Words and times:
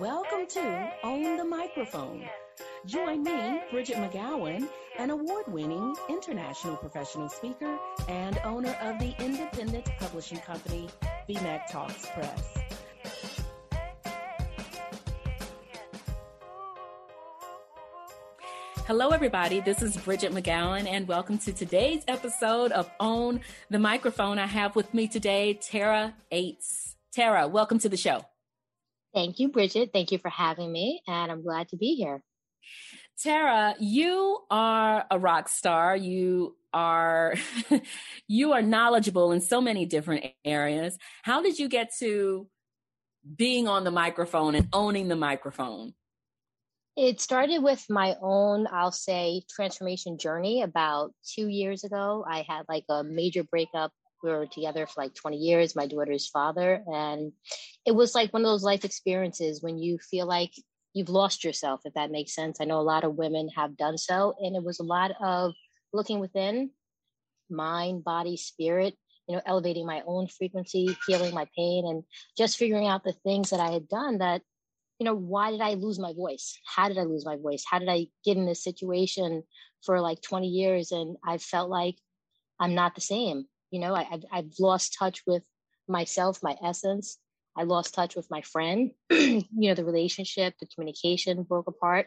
Welcome 0.00 0.46
to 0.48 0.90
Own 1.04 1.36
the 1.36 1.44
Microphone. 1.44 2.24
Join 2.86 3.22
me, 3.22 3.60
Bridgett 3.70 3.96
McGowen, 3.96 4.66
an 4.98 5.10
award 5.10 5.44
winning 5.48 5.94
international 6.08 6.76
professional 6.76 7.28
speaker 7.28 7.78
and 8.08 8.38
owner 8.42 8.74
of 8.80 8.98
the 8.98 9.14
independent 9.22 9.84
publishing 9.98 10.38
company, 10.38 10.88
BMAC 11.28 11.70
Talks 11.70 12.06
Press. 12.06 12.58
Hello, 18.86 19.10
everybody. 19.10 19.60
This 19.60 19.82
is 19.82 19.96
Bridgett 19.98 20.32
McGowen, 20.32 20.86
and 20.86 21.06
welcome 21.06 21.36
to 21.38 21.52
today's 21.52 22.02
episode 22.08 22.72
of 22.72 22.90
Own 22.98 23.42
the 23.68 23.78
Microphone. 23.78 24.38
I 24.38 24.46
have 24.46 24.74
with 24.74 24.94
me 24.94 25.06
today 25.06 25.52
Tara 25.54 26.14
Aytes. 26.32 26.94
Tara, 27.12 27.46
welcome 27.46 27.78
to 27.80 27.90
the 27.90 27.98
show. 27.98 28.24
Thank 29.14 29.38
you, 29.38 29.48
Bridgett. 29.48 29.92
Thank 29.92 30.10
you 30.10 30.18
for 30.18 30.30
having 30.30 30.72
me, 30.72 31.02
and 31.06 31.30
I'm 31.30 31.42
glad 31.42 31.68
to 31.68 31.76
be 31.76 31.94
here. 31.94 32.22
Tara, 33.22 33.74
you 33.78 34.38
are 34.50 35.04
a 35.10 35.18
rock 35.18 35.48
star. 35.48 35.94
You 35.96 36.56
are 36.72 37.34
you 38.28 38.52
are 38.52 38.62
knowledgeable 38.62 39.32
in 39.32 39.40
so 39.40 39.60
many 39.60 39.86
different 39.86 40.26
areas. 40.44 40.96
How 41.22 41.42
did 41.42 41.58
you 41.58 41.68
get 41.68 41.92
to 41.98 42.48
being 43.36 43.68
on 43.68 43.84
the 43.84 43.90
microphone 43.90 44.54
and 44.54 44.68
owning 44.72 45.08
the 45.08 45.16
microphone? 45.16 45.94
It 46.96 47.20
started 47.20 47.62
with 47.62 47.84
my 47.88 48.16
own, 48.20 48.66
I'll 48.70 48.92
say, 48.92 49.42
transformation 49.48 50.18
journey 50.18 50.62
about 50.62 51.12
two 51.26 51.48
years 51.48 51.84
ago. 51.84 52.24
I 52.28 52.44
had 52.46 52.64
like 52.68 52.84
a 52.90 53.02
major 53.02 53.44
breakup 53.44 53.92
we 54.22 54.30
were 54.30 54.46
together 54.46 54.86
for 54.86 55.02
like 55.02 55.14
20 55.14 55.36
years, 55.36 55.76
my 55.76 55.86
daughter's 55.86 56.28
father. 56.28 56.82
And 56.86 57.32
it 57.86 57.94
was 57.94 58.14
like 58.14 58.32
one 58.32 58.42
of 58.42 58.48
those 58.48 58.62
life 58.62 58.84
experiences 58.84 59.62
when 59.62 59.78
you 59.78 59.98
feel 59.98 60.26
like 60.26 60.52
you've 60.94 61.08
lost 61.08 61.44
yourself, 61.44 61.80
if 61.84 61.94
that 61.94 62.10
makes 62.10 62.34
sense. 62.34 62.60
I 62.60 62.64
know 62.64 62.80
a 62.80 62.82
lot 62.82 63.04
of 63.04 63.14
women 63.14 63.48
have 63.56 63.76
done 63.76 63.98
so. 63.98 64.34
And 64.40 64.56
it 64.56 64.62
was 64.62 64.80
a 64.80 64.84
lot 64.84 65.12
of 65.20 65.54
looking 65.92 66.20
within 66.20 66.70
mind, 67.50 68.04
body, 68.04 68.36
spirit, 68.36 68.94
you 69.28 69.36
know, 69.36 69.42
elevating 69.46 69.86
my 69.86 70.02
own 70.06 70.26
frequency, 70.26 70.96
healing 71.06 71.34
my 71.34 71.46
pain, 71.56 71.86
and 71.86 72.02
just 72.36 72.56
figuring 72.56 72.86
out 72.86 73.04
the 73.04 73.12
things 73.12 73.50
that 73.50 73.60
I 73.60 73.70
had 73.70 73.88
done 73.88 74.18
that, 74.18 74.42
you 74.98 75.04
know, 75.04 75.14
why 75.14 75.50
did 75.50 75.60
I 75.60 75.74
lose 75.74 75.98
my 75.98 76.12
voice? 76.12 76.58
How 76.66 76.88
did 76.88 76.98
I 76.98 77.02
lose 77.02 77.24
my 77.24 77.36
voice? 77.36 77.64
How 77.68 77.78
did 77.78 77.88
I 77.88 78.06
get 78.24 78.36
in 78.36 78.46
this 78.46 78.62
situation 78.62 79.42
for 79.84 80.00
like 80.00 80.22
20 80.22 80.48
years? 80.48 80.92
And 80.92 81.16
I 81.26 81.38
felt 81.38 81.70
like 81.70 81.96
I'm 82.60 82.74
not 82.74 82.94
the 82.94 83.00
same. 83.00 83.46
You 83.72 83.80
know, 83.80 83.94
I, 83.94 84.06
I've, 84.10 84.24
I've 84.30 84.52
lost 84.60 84.96
touch 84.96 85.22
with 85.26 85.42
myself, 85.88 86.38
my 86.42 86.56
essence. 86.62 87.18
I 87.56 87.64
lost 87.64 87.94
touch 87.94 88.14
with 88.14 88.30
my 88.30 88.42
friend. 88.42 88.92
you 89.10 89.44
know, 89.50 89.74
the 89.74 89.84
relationship, 89.84 90.54
the 90.60 90.66
communication 90.66 91.42
broke 91.42 91.66
apart. 91.66 92.06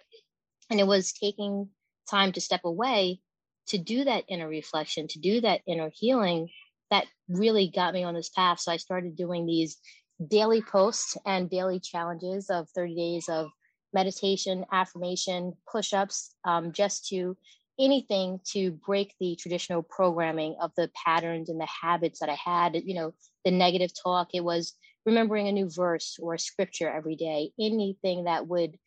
And 0.69 0.79
it 0.79 0.87
was 0.87 1.11
taking 1.11 1.69
time 2.09 2.31
to 2.31 2.41
step 2.41 2.61
away 2.63 3.19
to 3.67 3.77
do 3.77 4.03
that 4.03 4.23
inner 4.29 4.47
reflection, 4.47 5.07
to 5.09 5.19
do 5.19 5.41
that 5.41 5.61
inner 5.67 5.91
healing 5.93 6.49
that 6.91 7.05
really 7.27 7.71
got 7.73 7.93
me 7.93 8.03
on 8.03 8.13
this 8.13 8.29
path. 8.29 8.59
So 8.59 8.71
I 8.71 8.77
started 8.77 9.15
doing 9.15 9.45
these 9.45 9.77
daily 10.25 10.61
posts 10.61 11.17
and 11.25 11.49
daily 11.49 11.79
challenges 11.79 12.49
of 12.49 12.69
30 12.75 12.95
days 12.95 13.29
of 13.29 13.49
meditation, 13.93 14.65
affirmation, 14.71 15.53
push 15.71 15.93
ups, 15.93 16.35
um, 16.43 16.71
just 16.71 17.07
to 17.07 17.35
anything 17.79 18.39
to 18.53 18.71
break 18.71 19.13
the 19.19 19.35
traditional 19.35 19.83
programming 19.83 20.55
of 20.61 20.71
the 20.77 20.89
patterns 21.05 21.49
and 21.49 21.59
the 21.59 21.67
habits 21.81 22.19
that 22.19 22.29
I 22.29 22.37
had, 22.43 22.75
you 22.75 22.95
know, 22.95 23.13
the 23.43 23.51
negative 23.51 23.91
talk. 24.01 24.29
It 24.33 24.43
was 24.43 24.73
remembering 25.05 25.47
a 25.47 25.51
new 25.51 25.69
verse 25.69 26.17
or 26.21 26.33
a 26.33 26.39
scripture 26.39 26.89
every 26.89 27.15
day, 27.15 27.51
anything 27.59 28.25
that 28.25 28.47
would 28.47 28.77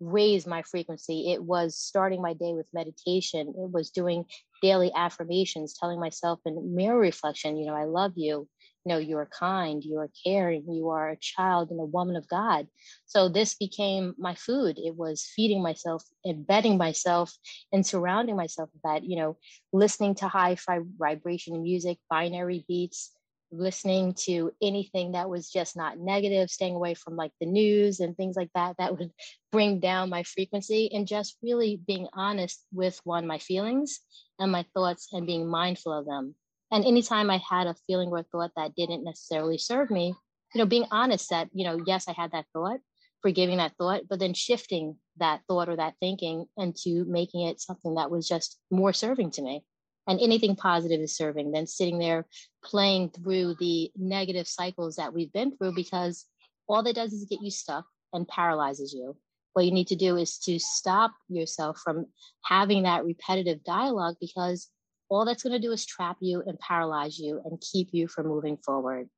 raise 0.00 0.46
my 0.46 0.62
frequency. 0.62 1.32
It 1.32 1.42
was 1.42 1.76
starting 1.76 2.22
my 2.22 2.32
day 2.32 2.54
with 2.54 2.68
meditation. 2.72 3.48
It 3.48 3.70
was 3.70 3.90
doing 3.90 4.24
daily 4.62 4.92
affirmations, 4.94 5.74
telling 5.74 6.00
myself 6.00 6.40
in 6.46 6.74
mirror 6.74 6.98
reflection, 6.98 7.56
you 7.56 7.66
know, 7.66 7.74
I 7.74 7.84
love 7.84 8.12
you 8.16 8.48
know 8.88 8.98
you 8.98 9.16
are 9.18 9.26
kind 9.26 9.84
you 9.84 9.98
are 9.98 10.10
caring 10.24 10.64
you 10.72 10.88
are 10.88 11.10
a 11.10 11.16
child 11.16 11.70
and 11.70 11.80
a 11.80 11.84
woman 11.84 12.16
of 12.16 12.28
god. 12.28 12.66
So 13.06 13.28
this 13.28 13.54
became 13.54 14.14
my 14.18 14.34
food. 14.34 14.78
It 14.78 14.96
was 14.96 15.30
feeding 15.36 15.62
myself 15.62 16.02
embedding 16.26 16.78
myself 16.78 17.32
and 17.72 17.86
surrounding 17.86 18.36
myself 18.36 18.70
with 18.72 18.82
that 18.82 19.04
you 19.04 19.16
know 19.16 19.36
listening 19.72 20.14
to 20.16 20.28
high 20.28 20.56
vibration 20.98 21.62
music 21.62 21.98
binary 22.10 22.64
beats 22.66 23.12
listening 23.50 24.14
to 24.14 24.52
anything 24.60 25.12
that 25.12 25.30
was 25.30 25.50
just 25.50 25.76
not 25.76 25.98
negative 25.98 26.50
staying 26.50 26.74
away 26.74 26.94
from 26.94 27.16
like 27.16 27.32
the 27.40 27.46
news 27.46 28.00
and 28.00 28.16
things 28.16 28.36
like 28.36 28.50
that 28.54 28.76
that 28.78 28.96
would 28.96 29.10
bring 29.52 29.80
down 29.80 30.10
my 30.10 30.22
frequency 30.22 30.90
and 30.92 31.06
just 31.06 31.36
really 31.42 31.80
being 31.86 32.06
honest 32.12 32.64
with 32.72 33.00
one 33.04 33.26
my 33.26 33.38
feelings 33.38 34.00
and 34.38 34.52
my 34.52 34.64
thoughts 34.74 35.08
and 35.12 35.26
being 35.26 35.46
mindful 35.48 35.92
of 35.92 36.04
them 36.04 36.34
and 36.70 36.84
anytime 36.84 37.30
I 37.30 37.38
had 37.38 37.66
a 37.66 37.76
feeling 37.86 38.10
or 38.10 38.18
a 38.18 38.22
thought 38.24 38.52
that 38.56 38.74
didn't 38.74 39.04
necessarily 39.04 39.58
serve 39.58 39.90
me, 39.90 40.14
you 40.54 40.58
know, 40.58 40.66
being 40.66 40.86
honest 40.90 41.30
that, 41.30 41.48
you 41.52 41.64
know, 41.64 41.78
yes, 41.86 42.08
I 42.08 42.12
had 42.12 42.32
that 42.32 42.46
thought, 42.52 42.80
forgiving 43.22 43.58
that 43.58 43.76
thought, 43.78 44.02
but 44.08 44.18
then 44.18 44.34
shifting 44.34 44.96
that 45.18 45.40
thought 45.48 45.68
or 45.68 45.76
that 45.76 45.94
thinking 46.00 46.46
into 46.56 47.04
making 47.06 47.46
it 47.46 47.60
something 47.60 47.94
that 47.94 48.10
was 48.10 48.28
just 48.28 48.58
more 48.70 48.92
serving 48.92 49.30
to 49.32 49.42
me. 49.42 49.64
And 50.06 50.20
anything 50.20 50.56
positive 50.56 51.00
is 51.00 51.16
serving 51.16 51.52
than 51.52 51.66
sitting 51.66 51.98
there 51.98 52.26
playing 52.64 53.10
through 53.10 53.56
the 53.60 53.90
negative 53.96 54.48
cycles 54.48 54.96
that 54.96 55.12
we've 55.12 55.32
been 55.32 55.56
through 55.56 55.74
because 55.74 56.24
all 56.66 56.82
that 56.82 56.94
does 56.94 57.12
is 57.12 57.26
get 57.26 57.42
you 57.42 57.50
stuck 57.50 57.84
and 58.12 58.26
paralyzes 58.26 58.94
you. 58.94 59.16
What 59.52 59.66
you 59.66 59.72
need 59.72 59.88
to 59.88 59.96
do 59.96 60.16
is 60.16 60.38
to 60.40 60.58
stop 60.58 61.12
yourself 61.28 61.78
from 61.78 62.06
having 62.42 62.84
that 62.84 63.04
repetitive 63.04 63.64
dialogue 63.64 64.16
because 64.20 64.68
all 65.08 65.24
that's 65.24 65.42
going 65.42 65.52
to 65.52 65.66
do 65.66 65.72
is 65.72 65.86
trap 65.86 66.16
you 66.20 66.42
and 66.46 66.58
paralyze 66.58 67.18
you 67.18 67.40
and 67.44 67.60
keep 67.60 67.88
you 67.92 68.08
from 68.08 68.26
moving 68.26 68.56
forward. 68.56 69.08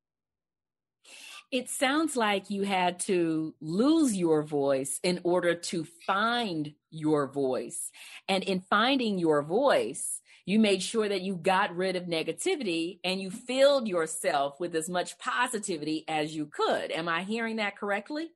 It 1.50 1.68
sounds 1.68 2.16
like 2.16 2.48
you 2.48 2.62
had 2.62 3.00
to 3.00 3.54
lose 3.60 4.16
your 4.16 4.44
voice 4.44 5.00
in 5.02 5.20
order 5.24 5.54
to 5.54 5.84
find 6.06 6.72
your 6.90 7.26
voice. 7.26 7.90
And 8.28 8.44
in 8.44 8.60
finding 8.60 9.18
your 9.18 9.42
voice, 9.42 10.20
you 10.46 10.60
made 10.60 10.80
sure 10.80 11.08
that 11.08 11.22
you 11.22 11.36
got 11.36 11.76
rid 11.76 11.96
of 11.96 12.04
negativity 12.04 13.00
and 13.02 13.20
you 13.20 13.30
filled 13.30 13.88
yourself 13.88 14.60
with 14.60 14.76
as 14.76 14.88
much 14.88 15.18
positivity 15.18 16.04
as 16.06 16.34
you 16.34 16.46
could. 16.46 16.92
Am 16.92 17.08
I 17.08 17.24
hearing 17.24 17.56
that 17.56 17.76
correctly? 17.76 18.28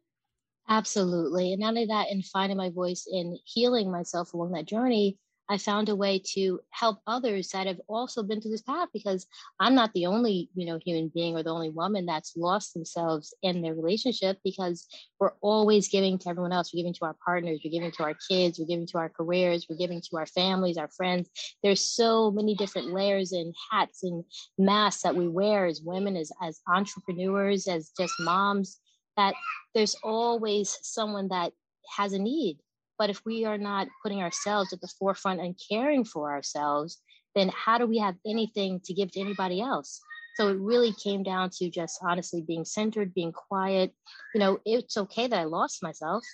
Absolutely. 0.68 1.52
And 1.52 1.60
not 1.60 1.68
only 1.68 1.86
that, 1.86 2.10
in 2.10 2.22
finding 2.22 2.56
my 2.56 2.70
voice 2.70 3.06
in 3.10 3.38
healing 3.44 3.92
myself 3.92 4.32
along 4.32 4.52
that 4.52 4.66
journey, 4.66 5.18
I 5.48 5.58
found 5.58 5.88
a 5.88 5.96
way 5.96 6.22
to 6.34 6.60
help 6.70 7.00
others 7.06 7.50
that 7.50 7.66
have 7.66 7.80
also 7.86 8.22
been 8.22 8.40
through 8.40 8.52
this 8.52 8.62
path 8.62 8.88
because 8.94 9.26
I'm 9.60 9.74
not 9.74 9.92
the 9.92 10.06
only, 10.06 10.48
you 10.54 10.64
know, 10.64 10.78
human 10.82 11.10
being 11.14 11.36
or 11.36 11.42
the 11.42 11.52
only 11.52 11.70
woman 11.70 12.06
that's 12.06 12.36
lost 12.36 12.72
themselves 12.72 13.34
in 13.42 13.60
their 13.60 13.74
relationship 13.74 14.38
because 14.42 14.86
we're 15.20 15.34
always 15.42 15.88
giving 15.88 16.18
to 16.18 16.28
everyone 16.30 16.52
else. 16.52 16.72
We're 16.72 16.82
giving 16.82 16.94
to 16.94 17.04
our 17.04 17.16
partners, 17.24 17.60
we're 17.62 17.72
giving 17.72 17.92
to 17.92 18.02
our 18.04 18.14
kids, 18.28 18.58
we're 18.58 18.66
giving 18.66 18.86
to 18.86 18.98
our 18.98 19.10
careers, 19.10 19.66
we're 19.68 19.76
giving 19.76 20.00
to 20.00 20.16
our 20.16 20.26
families, 20.26 20.78
our 20.78 20.88
friends. 20.88 21.28
There's 21.62 21.84
so 21.84 22.30
many 22.30 22.54
different 22.54 22.92
layers 22.92 23.32
and 23.32 23.54
hats 23.70 24.02
and 24.02 24.24
masks 24.56 25.02
that 25.02 25.16
we 25.16 25.28
wear 25.28 25.66
as 25.66 25.82
women, 25.82 26.16
as 26.16 26.32
as 26.42 26.60
entrepreneurs, 26.66 27.68
as 27.68 27.92
just 27.98 28.14
moms, 28.20 28.78
that 29.16 29.34
there's 29.74 29.96
always 30.02 30.78
someone 30.82 31.28
that 31.28 31.52
has 31.96 32.14
a 32.14 32.18
need 32.18 32.58
but 32.98 33.10
if 33.10 33.20
we 33.24 33.44
are 33.44 33.58
not 33.58 33.88
putting 34.02 34.22
ourselves 34.22 34.72
at 34.72 34.80
the 34.80 34.92
forefront 34.98 35.40
and 35.40 35.58
caring 35.70 36.04
for 36.04 36.32
ourselves, 36.32 37.00
then 37.34 37.50
how 37.54 37.78
do 37.78 37.86
we 37.86 37.98
have 37.98 38.16
anything 38.26 38.80
to 38.84 38.94
give 38.94 39.10
to 39.12 39.20
anybody 39.20 39.60
else? 39.60 40.00
So 40.36 40.48
it 40.48 40.58
really 40.58 40.92
came 40.92 41.22
down 41.22 41.50
to 41.58 41.70
just 41.70 41.98
honestly 42.02 42.42
being 42.42 42.64
centered, 42.64 43.14
being 43.14 43.32
quiet. 43.32 43.92
You 44.34 44.40
know, 44.40 44.58
it's 44.64 44.96
okay 44.96 45.26
that 45.26 45.38
I 45.38 45.44
lost 45.44 45.82
myself, 45.82 46.24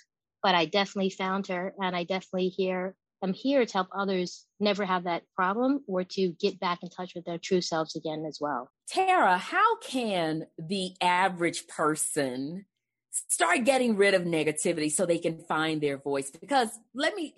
but 0.41 0.55
I 0.55 0.65
definitely 0.65 1.11
found 1.11 1.47
her 1.47 1.73
and 1.79 1.95
I 1.95 2.03
definitely 2.03 2.49
here 2.49 2.95
I'm 3.23 3.33
here 3.33 3.65
to 3.65 3.73
help 3.73 3.87
others 3.95 4.45
never 4.59 4.83
have 4.83 5.03
that 5.03 5.23
problem 5.35 5.83
or 5.87 6.03
to 6.03 6.29
get 6.39 6.59
back 6.59 6.79
in 6.81 6.89
touch 6.89 7.13
with 7.13 7.25
their 7.25 7.37
true 7.37 7.61
selves 7.61 7.95
again 7.95 8.25
as 8.27 8.39
well. 8.41 8.71
Tara, 8.87 9.37
how 9.37 9.77
can 9.77 10.47
the 10.57 10.95
average 11.01 11.67
person 11.67 12.65
start 13.11 13.65
getting 13.65 13.97
rid 13.97 14.13
of 14.13 14.23
negativity 14.23 14.91
so 14.91 15.05
they 15.05 15.17
can 15.17 15.37
find 15.37 15.81
their 15.81 15.97
voice 15.97 16.31
because 16.31 16.69
let 16.93 17.15
me 17.15 17.35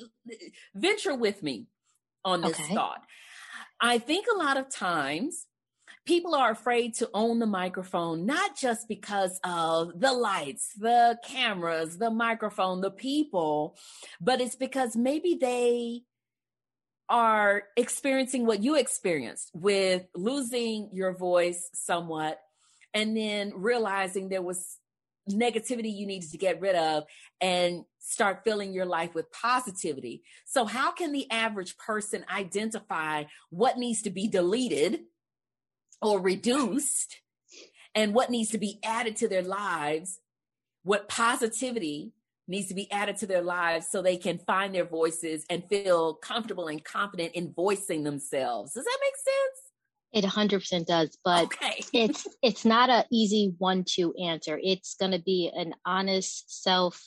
venture 0.76 1.16
with 1.16 1.42
me 1.42 1.68
on 2.24 2.42
this 2.42 2.60
okay. 2.60 2.76
thought 2.76 3.02
i 3.82 3.98
think 3.98 4.28
a 4.34 4.38
lot 4.38 4.58
of 4.58 4.70
times 4.70 5.48
people 6.06 6.36
are 6.36 6.52
afraid 6.52 6.94
to 6.94 7.10
own 7.14 7.40
the 7.40 7.46
microphone 7.46 8.26
not 8.26 8.56
just 8.56 8.88
because 8.88 9.40
of 9.44 10.00
the 10.00 10.14
lights 10.14 10.74
the 10.78 11.18
cameras 11.26 11.98
the 11.98 12.12
microphone 12.12 12.82
the 12.82 12.92
people 12.92 13.76
but 14.22 14.40
it's 14.40 14.56
because 14.56 14.96
maybe 14.96 15.38
they 15.40 16.02
are 17.10 17.64
experiencing 17.76 18.46
what 18.46 18.64
you 18.64 18.76
experienced 18.76 19.52
with 19.54 20.06
losing 20.16 20.90
your 20.94 21.14
voice 21.14 21.70
somewhat 21.74 22.40
and 22.94 23.18
then 23.18 23.52
realizing 23.56 24.30
there 24.30 24.42
was 24.42 24.78
negativity 25.30 25.94
you 25.94 26.06
need 26.06 26.24
to 26.24 26.38
get 26.38 26.60
rid 26.60 26.76
of 26.76 27.04
and 27.40 27.86
start 28.00 28.44
filling 28.44 28.74
your 28.74 28.86
life 28.86 29.14
with 29.14 29.32
positivity. 29.32 30.24
So, 30.46 30.66
how 30.66 30.92
can 30.92 31.12
the 31.12 31.30
average 31.32 31.78
person 31.78 32.26
identify 32.34 33.26
what 33.50 33.78
needs 33.78 34.02
to 34.04 34.10
be 34.10 34.28
deleted 34.28 35.02
or 36.02 36.20
reduced 36.20 37.22
and 37.96 38.14
what 38.14 38.30
needs 38.30 38.50
to 38.52 38.58
be 38.58 38.80
added 38.84 39.16
to 39.18 39.28
their 39.28 39.44
lives? 39.44 40.20
What 40.84 41.08
positivity 41.08 42.12
needs 42.48 42.68
to 42.68 42.74
be 42.74 42.92
added 42.92 43.18
to 43.18 43.28
their 43.28 43.42
lives 43.42 43.88
so 43.90 44.02
they 44.02 44.18
can 44.18 44.38
find 44.38 44.76
their 44.76 44.86
voices 44.86 45.46
and 45.50 45.64
feel 45.70 46.14
comfortable 46.16 46.68
and 46.68 46.84
confident 46.84 47.34
in 47.34 47.54
voicing 47.54 48.04
themselves. 48.04 48.74
Does 48.74 48.84
that 48.84 48.98
make 49.02 49.16
sense? 49.16 49.63
It 50.14 50.24
100% 50.24 50.86
does, 50.86 51.18
but 51.24 51.46
okay. 51.46 51.84
it's 51.94 52.28
it's 52.42 52.66
not 52.66 52.90
an 52.90 53.06
easy 53.12 53.54
one 53.58 53.84
to 53.96 54.14
answer. 54.16 54.60
It's 54.62 54.96
going 54.96 55.12
to 55.12 55.22
be 55.22 55.52
an 55.54 55.74
honest 55.86 56.64
self 56.64 57.02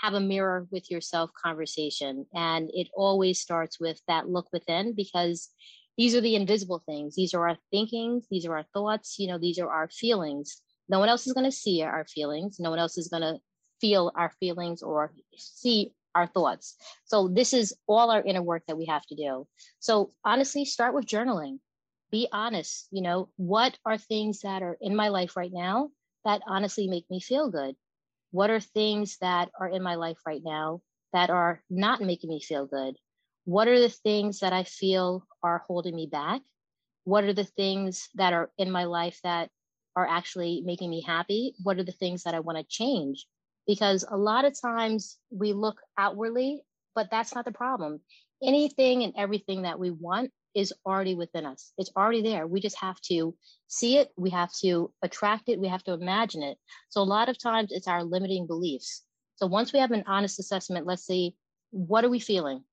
have 0.00 0.14
a 0.14 0.20
mirror 0.20 0.66
with 0.70 0.90
yourself 0.90 1.30
conversation 1.42 2.26
and 2.32 2.70
it 2.72 2.88
always 2.94 3.40
starts 3.40 3.80
with 3.80 4.00
that 4.06 4.28
look 4.28 4.46
within 4.52 4.94
because 4.94 5.50
these 5.96 6.14
are 6.14 6.20
the 6.20 6.34
invisible 6.34 6.82
things. 6.86 7.14
These 7.14 7.34
are 7.34 7.48
our 7.48 7.56
thinkings, 7.70 8.26
these 8.30 8.46
are 8.46 8.56
our 8.56 8.66
thoughts, 8.74 9.16
you 9.18 9.28
know, 9.28 9.38
these 9.38 9.58
are 9.58 9.70
our 9.70 9.88
feelings. 9.88 10.60
No 10.88 10.98
one 10.98 11.08
else 11.08 11.26
is 11.26 11.32
going 11.32 11.44
to 11.44 11.52
see 11.52 11.82
our 11.82 12.06
feelings. 12.06 12.56
No 12.58 12.70
one 12.70 12.78
else 12.78 12.98
is 12.98 13.08
going 13.08 13.22
to 13.22 13.38
feel 13.80 14.12
our 14.14 14.32
feelings 14.40 14.82
or 14.82 15.12
see 15.36 15.92
our 16.14 16.26
thoughts. 16.26 16.76
So 17.06 17.28
this 17.28 17.52
is 17.52 17.74
all 17.86 18.10
our 18.10 18.22
inner 18.22 18.42
work 18.42 18.64
that 18.68 18.76
we 18.76 18.86
have 18.86 19.04
to 19.06 19.16
do. 19.16 19.46
So 19.80 20.12
honestly, 20.24 20.64
start 20.64 20.94
with 20.94 21.06
journaling. 21.06 21.58
Be 22.14 22.28
honest, 22.30 22.86
you 22.92 23.02
know, 23.02 23.28
what 23.36 23.76
are 23.84 23.98
things 23.98 24.42
that 24.42 24.62
are 24.62 24.78
in 24.80 24.94
my 24.94 25.08
life 25.08 25.36
right 25.36 25.50
now 25.52 25.90
that 26.24 26.42
honestly 26.46 26.86
make 26.86 27.10
me 27.10 27.18
feel 27.18 27.50
good? 27.50 27.74
What 28.30 28.50
are 28.50 28.60
things 28.60 29.18
that 29.20 29.50
are 29.58 29.68
in 29.68 29.82
my 29.82 29.96
life 29.96 30.18
right 30.24 30.42
now 30.44 30.82
that 31.12 31.30
are 31.30 31.64
not 31.68 32.00
making 32.00 32.30
me 32.30 32.40
feel 32.40 32.66
good? 32.66 32.94
What 33.46 33.66
are 33.66 33.80
the 33.80 33.88
things 33.88 34.38
that 34.40 34.52
I 34.52 34.62
feel 34.62 35.26
are 35.42 35.64
holding 35.66 35.96
me 35.96 36.06
back? 36.06 36.42
What 37.02 37.24
are 37.24 37.34
the 37.34 37.50
things 37.60 38.08
that 38.14 38.32
are 38.32 38.52
in 38.58 38.70
my 38.70 38.84
life 38.84 39.18
that 39.24 39.50
are 39.96 40.06
actually 40.06 40.62
making 40.64 40.90
me 40.90 41.02
happy? 41.02 41.54
What 41.64 41.78
are 41.78 41.84
the 41.84 41.90
things 41.90 42.22
that 42.22 42.34
I 42.34 42.40
want 42.40 42.58
to 42.58 42.64
change? 42.68 43.26
because 43.66 44.04
a 44.08 44.16
lot 44.16 44.44
of 44.44 44.60
times 44.60 45.18
we 45.30 45.52
look 45.52 45.80
outwardly, 45.98 46.62
but 46.94 47.10
that's 47.10 47.34
not 47.34 47.44
the 47.44 47.52
problem. 47.52 48.00
Anything 48.42 49.02
and 49.02 49.14
everything 49.16 49.62
that 49.62 49.78
we 49.78 49.90
want 49.90 50.32
is 50.54 50.72
already 50.86 51.14
within 51.14 51.46
us. 51.46 51.72
It's 51.78 51.90
already 51.96 52.22
there. 52.22 52.46
We 52.46 52.60
just 52.60 52.78
have 52.78 53.00
to 53.02 53.34
see 53.68 53.98
it. 53.98 54.10
We 54.16 54.30
have 54.30 54.52
to 54.62 54.92
attract 55.02 55.48
it. 55.48 55.58
We 55.58 55.68
have 55.68 55.84
to 55.84 55.92
imagine 55.92 56.42
it. 56.42 56.58
So 56.88 57.00
a 57.00 57.04
lot 57.04 57.28
of 57.28 57.38
times 57.38 57.72
it's 57.72 57.88
our 57.88 58.04
limiting 58.04 58.46
beliefs. 58.46 59.02
So 59.36 59.46
once 59.46 59.72
we 59.72 59.80
have 59.80 59.90
an 59.90 60.04
honest 60.06 60.38
assessment, 60.38 60.86
let's 60.86 61.04
see, 61.04 61.34
what 61.70 62.04
are 62.04 62.10
we 62.10 62.20
feeling? 62.20 62.64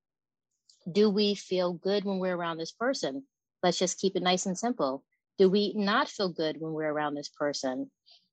Do 0.90 1.10
we 1.10 1.34
feel 1.34 1.72
good 1.72 2.04
when 2.04 2.18
we're 2.18 2.36
around 2.36 2.58
this 2.58 2.72
person? 2.72 3.24
Let's 3.62 3.78
just 3.78 3.98
keep 3.98 4.16
it 4.16 4.22
nice 4.22 4.46
and 4.46 4.58
simple. 4.58 5.04
Do 5.38 5.48
we 5.48 5.72
not 5.74 6.08
feel 6.08 6.28
good 6.28 6.56
when 6.60 6.72
we're 6.72 6.92
around 6.92 7.14
this 7.14 7.28
person? 7.28 7.90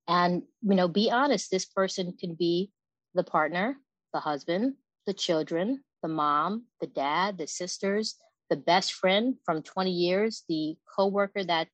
and 0.09 0.41
you 0.63 0.75
know 0.75 0.87
be 0.89 1.09
honest 1.09 1.49
this 1.49 1.65
person 1.65 2.13
can 2.19 2.35
be 2.35 2.71
the 3.13 3.23
partner 3.23 3.77
the 4.11 4.19
husband 4.19 4.73
the 5.05 5.13
children 5.13 5.81
the 6.01 6.09
mom 6.09 6.65
the 6.81 6.87
dad 6.87 7.37
the 7.37 7.47
sisters 7.47 8.15
the 8.49 8.55
best 8.55 8.93
friend 8.93 9.35
from 9.45 9.61
20 9.61 9.91
years 9.91 10.43
the 10.49 10.75
coworker 10.95 11.43
that 11.43 11.67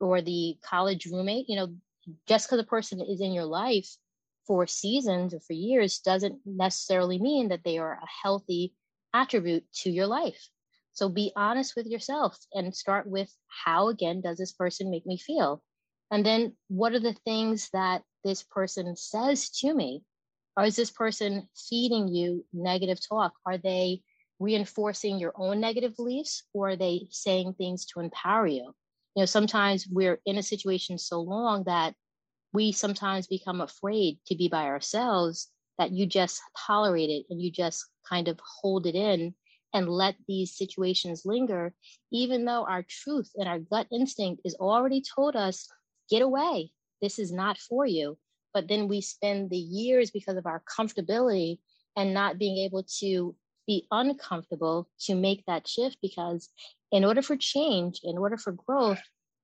or 0.00 0.22
the 0.22 0.56
college 0.64 1.06
roommate 1.06 1.48
you 1.48 1.56
know 1.56 1.74
just 2.26 2.46
because 2.48 2.60
a 2.60 2.64
person 2.64 3.00
is 3.00 3.20
in 3.20 3.32
your 3.32 3.44
life 3.44 3.88
for 4.46 4.66
seasons 4.66 5.34
or 5.34 5.40
for 5.40 5.52
years 5.52 5.98
doesn't 5.98 6.38
necessarily 6.44 7.18
mean 7.18 7.48
that 7.48 7.62
they 7.64 7.78
are 7.78 7.92
a 7.92 8.08
healthy 8.22 8.74
attribute 9.14 9.64
to 9.72 9.90
your 9.90 10.06
life 10.06 10.48
so 10.92 11.08
be 11.08 11.32
honest 11.36 11.76
with 11.76 11.86
yourself 11.86 12.38
and 12.52 12.74
start 12.74 13.06
with 13.06 13.32
how 13.64 13.88
again 13.88 14.20
does 14.20 14.38
this 14.38 14.52
person 14.52 14.90
make 14.90 15.06
me 15.06 15.18
feel 15.18 15.62
and 16.10 16.26
then 16.26 16.56
what 16.68 16.92
are 16.92 17.00
the 17.00 17.14
things 17.24 17.70
that 17.72 18.02
this 18.24 18.42
person 18.42 18.96
says 18.96 19.48
to 19.60 19.72
me? 19.72 20.02
Or 20.56 20.64
is 20.64 20.76
this 20.76 20.90
person 20.90 21.48
feeding 21.68 22.08
you 22.08 22.44
negative 22.52 22.98
talk? 23.06 23.32
Are 23.46 23.58
they 23.58 24.02
reinforcing 24.40 25.18
your 25.18 25.32
own 25.36 25.60
negative 25.60 25.94
beliefs 25.94 26.42
or 26.52 26.70
are 26.70 26.76
they 26.76 27.06
saying 27.10 27.54
things 27.54 27.84
to 27.86 28.00
empower 28.00 28.46
you? 28.46 28.74
You 29.14 29.22
know, 29.22 29.26
sometimes 29.26 29.86
we're 29.86 30.20
in 30.26 30.38
a 30.38 30.42
situation 30.42 30.98
so 30.98 31.20
long 31.20 31.64
that 31.64 31.94
we 32.52 32.72
sometimes 32.72 33.26
become 33.26 33.60
afraid 33.60 34.18
to 34.26 34.34
be 34.34 34.48
by 34.48 34.64
ourselves 34.64 35.48
that 35.78 35.92
you 35.92 36.06
just 36.06 36.40
tolerate 36.56 37.10
it 37.10 37.26
and 37.30 37.40
you 37.40 37.50
just 37.50 37.86
kind 38.08 38.28
of 38.28 38.40
hold 38.60 38.86
it 38.86 38.94
in 38.94 39.34
and 39.72 39.88
let 39.88 40.16
these 40.26 40.56
situations 40.56 41.22
linger, 41.24 41.72
even 42.10 42.44
though 42.44 42.66
our 42.66 42.84
truth 42.88 43.30
and 43.36 43.48
our 43.48 43.60
gut 43.60 43.86
instinct 43.92 44.42
is 44.44 44.56
already 44.56 45.02
told 45.14 45.36
us 45.36 45.68
get 46.10 46.22
away. 46.22 46.72
This 47.00 47.18
is 47.18 47.32
not 47.32 47.56
for 47.56 47.86
you. 47.86 48.18
But 48.52 48.68
then 48.68 48.88
we 48.88 49.00
spend 49.00 49.50
the 49.50 49.56
years 49.56 50.10
because 50.10 50.36
of 50.36 50.46
our 50.46 50.62
comfortability 50.68 51.58
and 51.96 52.12
not 52.12 52.38
being 52.38 52.58
able 52.58 52.84
to 52.98 53.34
be 53.70 53.86
uncomfortable 53.92 54.88
to 54.98 55.14
make 55.14 55.44
that 55.46 55.68
shift 55.68 55.96
because 56.02 56.48
in 56.90 57.04
order 57.04 57.22
for 57.22 57.36
change, 57.36 58.00
in 58.02 58.18
order 58.18 58.36
for 58.36 58.50
growth, 58.50 59.00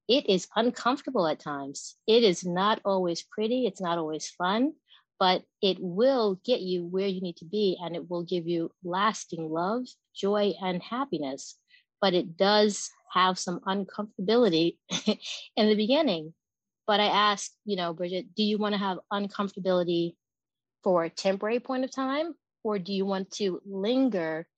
it 0.09 0.29
is 0.29 0.49
uncomfortable 0.57 1.29
at 1.29 1.39
times. 1.39 1.95
It 2.09 2.25
is 2.25 2.45
not 2.45 2.81
always 2.85 3.23
pretty, 3.23 3.67
it's 3.67 3.81
not 3.81 3.99
always 3.99 4.29
fun, 4.31 4.73
but 5.21 5.45
it 5.63 5.77
will 5.79 6.41
get 6.45 6.61
you 6.61 6.85
where 6.85 7.07
you 7.07 7.21
need 7.21 7.37
to 7.37 7.45
be 7.45 7.79
and 7.81 7.95
it 7.95 8.11
will 8.11 8.25
give 8.25 8.49
you 8.49 8.73
lasting 8.83 9.49
love, 9.49 9.85
joy, 10.13 10.55
and 10.61 10.83
happiness. 10.83 11.55
But 12.01 12.13
it 12.13 12.37
does 12.37 12.91
have 13.13 13.39
some 13.39 13.61
uncomfortability 13.61 14.79
in 15.57 15.69
the 15.69 15.77
beginning. 15.77 16.35
But 16.85 16.99
I 16.99 17.07
asked, 17.07 17.57
you 17.65 17.77
know, 17.77 17.95
Bridgett, 17.95 18.35
do 18.35 18.43
you 18.43 18.59
want 18.59 18.73
to 18.73 18.79
have 18.79 18.99
uncomfortability 19.13 20.17
for 20.83 21.05
a 21.05 21.11
temporary 21.11 21.61
point 21.61 21.85
of 21.85 21.95
time? 21.95 22.35
Or 22.67 22.81
do 22.81 22.93
you 22.93 23.07
want 23.07 23.31
to 23.39 23.63
linger 23.65 24.49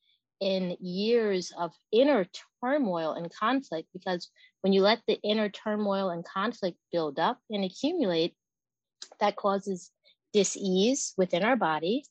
in 0.40 0.78
years 0.80 1.52
of 1.58 1.72
inner 1.92 2.26
turmoil 2.64 3.12
and 3.12 3.30
conflict? 3.30 3.86
Because 3.92 4.30
when 4.62 4.72
you 4.72 4.80
let 4.80 5.00
the 5.06 5.20
inner 5.22 5.50
turmoil 5.50 6.08
and 6.08 6.24
conflict 6.24 6.78
build 6.90 7.18
up 7.18 7.38
and 7.50 7.64
accumulate, 7.64 8.34
that 9.20 9.36
causes 9.36 9.90
dis-ease 10.32 11.12
within 11.18 11.44
our 11.44 11.56
body. 11.56 12.02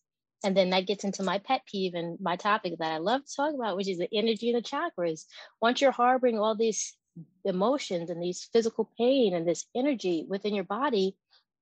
And 0.43 0.55
then 0.55 0.69
that 0.69 0.85
gets 0.85 1.03
into 1.03 1.23
my 1.23 1.39
pet 1.39 1.61
peeve 1.65 1.95
and 1.95 2.19
my 2.21 2.35
topic 2.35 2.73
that 2.77 2.91
I 2.91 2.99
love 2.99 3.25
to 3.25 3.35
talk 3.35 3.55
about, 3.55 3.75
which 3.75 3.89
is 3.89 3.97
the 3.97 4.09
energy 4.13 4.53
of 4.53 4.61
the 4.61 4.69
chakras. 4.69 5.25
Once 5.63 5.81
you're 5.81 5.89
harboring 5.89 6.37
all 6.37 6.55
these 6.55 6.95
emotions 7.43 8.11
and 8.11 8.21
these 8.21 8.47
physical 8.53 8.87
pain 8.99 9.33
and 9.33 9.47
this 9.47 9.65
energy 9.75 10.27
within 10.29 10.53
your 10.53 10.63
body, 10.63 11.15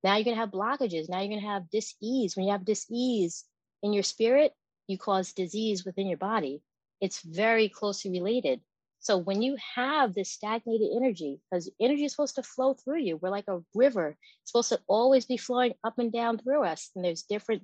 now 0.03 0.15
you're 0.15 0.25
going 0.25 0.35
to 0.35 0.41
have 0.41 0.51
blockages. 0.51 1.07
Now 1.07 1.19
you're 1.21 1.29
going 1.29 1.39
to 1.39 1.47
have 1.47 1.69
dis-ease. 1.69 2.35
When 2.35 2.47
you 2.47 2.51
have 2.51 2.65
dis-ease 2.65 3.45
in 3.85 3.93
your 3.93 4.03
spirit, 4.03 4.51
you 4.87 4.97
cause 4.97 5.33
disease 5.33 5.85
within 5.85 6.07
your 6.07 6.17
body. 6.17 6.61
It's 6.99 7.21
very 7.21 7.69
closely 7.69 8.11
related. 8.11 8.61
So 8.99 9.17
when 9.17 9.43
you 9.43 9.55
have 9.75 10.15
this 10.15 10.31
stagnated 10.31 10.89
energy, 10.95 11.39
because 11.51 11.69
energy 11.79 12.05
is 12.05 12.11
supposed 12.11 12.35
to 12.35 12.43
flow 12.43 12.73
through 12.73 13.01
you, 13.01 13.17
we're 13.17 13.29
like 13.29 13.47
a 13.47 13.61
river. 13.75 14.17
It's 14.41 14.51
supposed 14.51 14.69
to 14.69 14.79
always 14.87 15.25
be 15.25 15.37
flowing 15.37 15.73
up 15.83 15.99
and 15.99 16.11
down 16.11 16.39
through 16.39 16.63
us. 16.63 16.89
And 16.95 17.05
there's 17.05 17.21
different 17.21 17.61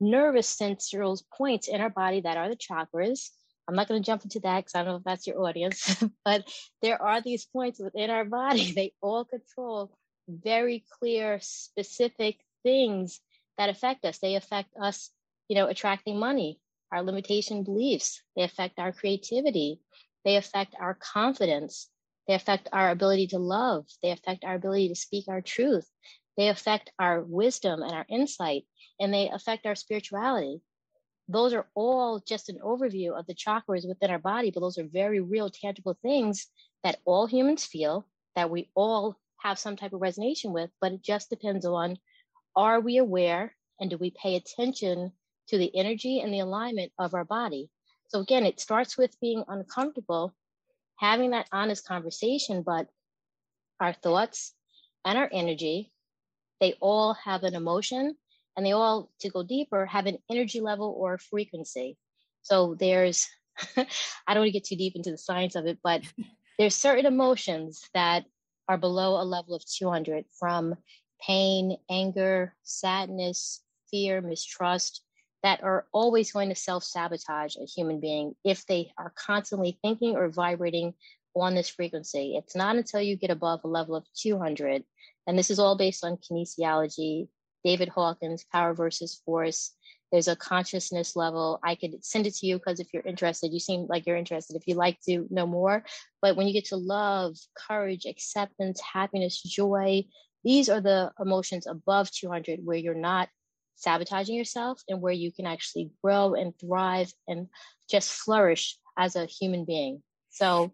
nervous 0.00 0.48
sensorial 0.48 1.18
points 1.38 1.68
in 1.68 1.80
our 1.80 1.90
body 1.90 2.22
that 2.22 2.36
are 2.36 2.48
the 2.48 2.56
chakras. 2.56 3.30
I'm 3.68 3.76
not 3.76 3.86
going 3.86 4.02
to 4.02 4.06
jump 4.06 4.24
into 4.24 4.40
that 4.40 4.58
because 4.58 4.74
I 4.74 4.78
don't 4.82 4.88
know 4.88 4.96
if 4.96 5.04
that's 5.04 5.26
your 5.26 5.40
audience, 5.40 6.02
but 6.24 6.50
there 6.82 7.00
are 7.00 7.20
these 7.20 7.46
points 7.46 7.78
within 7.78 8.10
our 8.10 8.24
body. 8.24 8.72
They 8.74 8.92
all 9.00 9.24
control 9.24 9.92
very 10.28 10.84
clear, 10.98 11.38
specific 11.40 12.40
things 12.64 13.20
that 13.58 13.68
affect 13.68 14.04
us. 14.04 14.18
They 14.18 14.34
affect 14.34 14.70
us, 14.80 15.10
you 15.48 15.56
know, 15.56 15.66
attracting 15.66 16.18
money, 16.18 16.60
our 16.92 17.02
limitation 17.02 17.64
beliefs. 17.64 18.22
They 18.36 18.42
affect 18.42 18.78
our 18.78 18.92
creativity. 18.92 19.80
They 20.24 20.36
affect 20.36 20.74
our 20.80 20.94
confidence. 20.94 21.88
They 22.26 22.34
affect 22.34 22.68
our 22.72 22.90
ability 22.90 23.28
to 23.28 23.38
love. 23.38 23.86
They 24.02 24.10
affect 24.10 24.44
our 24.44 24.54
ability 24.54 24.88
to 24.88 24.94
speak 24.94 25.28
our 25.28 25.40
truth. 25.40 25.88
They 26.36 26.48
affect 26.48 26.90
our 26.98 27.22
wisdom 27.22 27.82
and 27.82 27.92
our 27.92 28.06
insight, 28.08 28.64
and 28.98 29.12
they 29.12 29.28
affect 29.28 29.66
our 29.66 29.74
spirituality 29.74 30.62
those 31.28 31.54
are 31.54 31.66
all 31.74 32.20
just 32.26 32.48
an 32.48 32.58
overview 32.58 33.18
of 33.18 33.26
the 33.26 33.34
chakras 33.34 33.88
within 33.88 34.10
our 34.10 34.18
body, 34.18 34.50
but 34.50 34.60
those 34.60 34.78
are 34.78 34.86
very 34.86 35.20
real, 35.20 35.50
tangible 35.50 35.96
things 36.02 36.46
that 36.82 36.98
all 37.04 37.26
humans 37.26 37.64
feel, 37.64 38.06
that 38.36 38.50
we 38.50 38.70
all 38.74 39.16
have 39.40 39.58
some 39.58 39.76
type 39.76 39.92
of 39.92 40.00
resonation 40.00 40.52
with, 40.52 40.70
but 40.80 40.92
it 40.92 41.02
just 41.02 41.30
depends 41.30 41.64
on 41.64 41.98
are 42.56 42.80
we 42.80 42.98
aware 42.98 43.54
and 43.80 43.90
do 43.90 43.96
we 43.96 44.10
pay 44.10 44.36
attention 44.36 45.12
to 45.48 45.58
the 45.58 45.74
energy 45.76 46.20
and 46.20 46.32
the 46.32 46.40
alignment 46.40 46.92
of 46.98 47.14
our 47.14 47.24
body? 47.24 47.70
So 48.08 48.20
again, 48.20 48.44
it 48.44 48.60
starts 48.60 48.96
with 48.96 49.18
being 49.20 49.44
uncomfortable, 49.48 50.34
having 50.96 51.30
that 51.30 51.48
honest 51.52 51.86
conversation, 51.86 52.62
but 52.62 52.88
our 53.80 53.92
thoughts 53.92 54.54
and 55.04 55.18
our 55.18 55.28
energy 55.32 55.92
they 56.60 56.74
all 56.80 57.14
have 57.14 57.42
an 57.42 57.54
emotion 57.54 58.16
and 58.56 58.64
they 58.64 58.72
all, 58.72 59.10
to 59.20 59.28
go 59.28 59.42
deeper, 59.42 59.86
have 59.86 60.06
an 60.06 60.18
energy 60.30 60.60
level 60.60 60.94
or 60.98 61.18
frequency. 61.18 61.98
So 62.42 62.76
there's, 62.78 63.28
I 63.76 63.84
don't 64.28 64.38
want 64.42 64.46
to 64.46 64.52
get 64.52 64.64
too 64.64 64.76
deep 64.76 64.94
into 64.96 65.10
the 65.10 65.18
science 65.18 65.56
of 65.56 65.66
it, 65.66 65.78
but 65.82 66.02
there's 66.58 66.76
certain 66.76 67.06
emotions 67.06 67.82
that 67.94 68.24
are 68.68 68.78
below 68.78 69.20
a 69.20 69.24
level 69.24 69.54
of 69.54 69.62
200 69.66 70.24
from 70.38 70.74
pain, 71.20 71.76
anger, 71.90 72.54
sadness, 72.62 73.62
fear, 73.90 74.20
mistrust, 74.20 75.02
that 75.44 75.62
are 75.62 75.86
always 75.92 76.32
going 76.32 76.48
to 76.48 76.54
self 76.54 76.82
sabotage 76.82 77.54
a 77.56 77.66
human 77.66 78.00
being 78.00 78.34
if 78.44 78.66
they 78.66 78.90
are 78.98 79.12
constantly 79.14 79.78
thinking 79.82 80.16
or 80.16 80.30
vibrating 80.30 80.94
on 81.36 81.54
this 81.54 81.68
frequency. 81.68 82.34
It's 82.36 82.56
not 82.56 82.76
until 82.76 83.02
you 83.02 83.14
get 83.16 83.30
above 83.30 83.60
a 83.62 83.68
level 83.68 83.94
of 83.94 84.06
200, 84.16 84.82
and 85.26 85.38
this 85.38 85.50
is 85.50 85.58
all 85.58 85.76
based 85.76 86.02
on 86.02 86.16
kinesiology, 86.16 87.28
David 87.62 87.90
Hawkins, 87.90 88.44
Power 88.50 88.72
versus 88.72 89.20
Force. 89.26 89.72
There's 90.10 90.28
a 90.28 90.36
consciousness 90.36 91.14
level. 91.14 91.58
I 91.62 91.74
could 91.74 92.02
send 92.02 92.26
it 92.26 92.34
to 92.36 92.46
you 92.46 92.56
because 92.56 92.80
if 92.80 92.88
you're 92.94 93.02
interested, 93.02 93.52
you 93.52 93.60
seem 93.60 93.86
like 93.86 94.06
you're 94.06 94.16
interested. 94.16 94.56
If 94.56 94.66
you'd 94.66 94.78
like 94.78 94.98
to 95.08 95.26
know 95.28 95.46
more, 95.46 95.84
but 96.22 96.36
when 96.36 96.46
you 96.46 96.54
get 96.54 96.66
to 96.66 96.76
love, 96.76 97.36
courage, 97.68 98.06
acceptance, 98.06 98.80
happiness, 98.80 99.42
joy, 99.42 100.04
these 100.42 100.70
are 100.70 100.80
the 100.80 101.12
emotions 101.20 101.66
above 101.66 102.10
200 102.12 102.60
where 102.64 102.76
you're 102.78 102.94
not 102.94 103.28
sabotaging 103.76 104.36
yourself 104.36 104.80
and 104.88 105.00
where 105.00 105.12
you 105.12 105.32
can 105.32 105.46
actually 105.46 105.90
grow 106.02 106.34
and 106.34 106.52
thrive 106.58 107.12
and 107.28 107.48
just 107.90 108.12
flourish 108.12 108.78
as 108.98 109.16
a 109.16 109.26
human 109.26 109.64
being. 109.64 110.02
So 110.30 110.72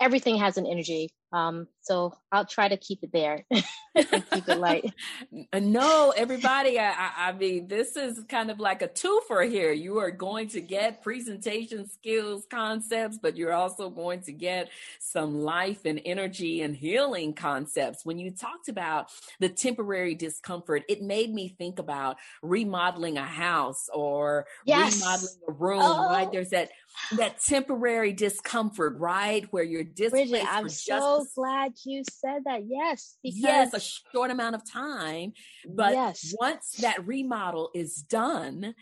everything 0.00 0.36
has 0.36 0.56
an 0.56 0.66
energy. 0.66 1.10
Um, 1.36 1.68
so 1.82 2.14
I'll 2.32 2.46
try 2.46 2.66
to 2.66 2.78
keep 2.78 3.02
it 3.02 3.12
there 3.12 3.44
keep 3.96 4.48
it 4.48 4.58
light. 4.58 4.92
no, 5.54 6.12
everybody, 6.16 6.78
I, 6.78 7.10
I, 7.16 7.32
mean, 7.32 7.68
this 7.68 7.96
is 7.96 8.22
kind 8.28 8.50
of 8.50 8.58
like 8.58 8.82
a 8.82 8.88
twofer 8.88 9.48
here. 9.48 9.72
You 9.72 9.98
are 9.98 10.10
going 10.10 10.48
to 10.48 10.60
get 10.60 11.02
presentation 11.02 11.88
skills, 11.88 12.46
concepts, 12.50 13.18
but 13.20 13.36
you're 13.36 13.52
also 13.52 13.90
going 13.90 14.22
to 14.22 14.32
get 14.32 14.70
some 14.98 15.42
life 15.42 15.84
and 15.84 16.00
energy 16.04 16.62
and 16.62 16.76
healing 16.76 17.34
concepts. 17.34 18.04
When 18.04 18.18
you 18.18 18.30
talked 18.30 18.68
about 18.68 19.10
the 19.40 19.48
temporary 19.48 20.14
discomfort, 20.14 20.84
it 20.88 21.02
made 21.02 21.32
me 21.32 21.48
think 21.48 21.78
about 21.78 22.16
remodeling 22.42 23.18
a 23.18 23.24
house 23.24 23.88
or 23.92 24.46
yes. 24.64 25.00
remodeling 25.00 25.36
a 25.48 25.52
room, 25.52 25.82
oh. 25.82 26.10
right? 26.10 26.30
There's 26.30 26.50
that 26.50 26.70
that 27.16 27.40
temporary 27.40 28.12
discomfort, 28.12 28.96
right? 28.98 29.46
Where 29.50 29.64
you're 29.64 29.84
displaced. 29.84 30.30
Bridgett, 30.30 30.48
I'm 30.50 30.68
so 30.68 31.20
just, 31.20 31.34
glad 31.34 31.72
you 31.84 32.02
said 32.10 32.42
that. 32.46 32.62
Yes. 32.66 33.16
Because 33.22 33.38
yes, 33.38 33.74
a 33.74 33.80
short 33.80 34.30
amount 34.30 34.54
of 34.54 34.70
time. 34.70 35.32
But 35.68 35.92
yes. 35.92 36.34
once 36.38 36.72
that 36.80 37.06
remodel 37.06 37.70
is 37.74 37.96
done, 37.96 38.74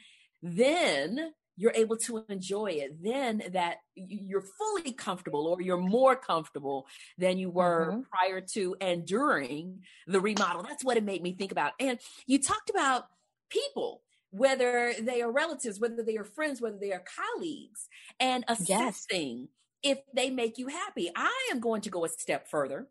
then 0.42 1.32
you're 1.56 1.72
able 1.74 1.96
to 1.96 2.24
enjoy 2.28 2.66
it. 2.66 3.02
Then 3.02 3.42
that 3.52 3.78
you're 3.94 4.42
fully 4.42 4.92
comfortable 4.92 5.46
or 5.46 5.60
you're 5.62 5.76
more 5.76 6.16
comfortable 6.16 6.86
than 7.18 7.38
you 7.38 7.50
were 7.50 7.92
mm-hmm. 7.92 8.00
prior 8.10 8.40
to 8.54 8.76
and 8.80 9.06
during 9.06 9.80
the 10.06 10.20
remodel. 10.20 10.62
That's 10.62 10.84
what 10.84 10.96
it 10.96 11.04
made 11.04 11.22
me 11.22 11.34
think 11.34 11.52
about. 11.52 11.72
And 11.78 11.98
you 12.26 12.40
talked 12.42 12.70
about 12.70 13.06
people 13.50 14.02
whether 14.34 14.92
they 15.00 15.22
are 15.22 15.30
relatives, 15.30 15.78
whether 15.78 16.02
they 16.02 16.16
are 16.16 16.24
friends, 16.24 16.60
whether 16.60 16.76
they 16.76 16.90
are 16.90 17.04
colleagues, 17.16 17.86
and 18.18 18.44
assessing 18.48 19.48
yes. 19.82 19.96
if 19.96 19.98
they 20.12 20.28
make 20.28 20.58
you 20.58 20.66
happy. 20.66 21.08
I 21.14 21.48
am 21.52 21.60
going 21.60 21.82
to 21.82 21.90
go 21.90 22.04
a 22.04 22.08
step 22.08 22.48
further 22.48 22.88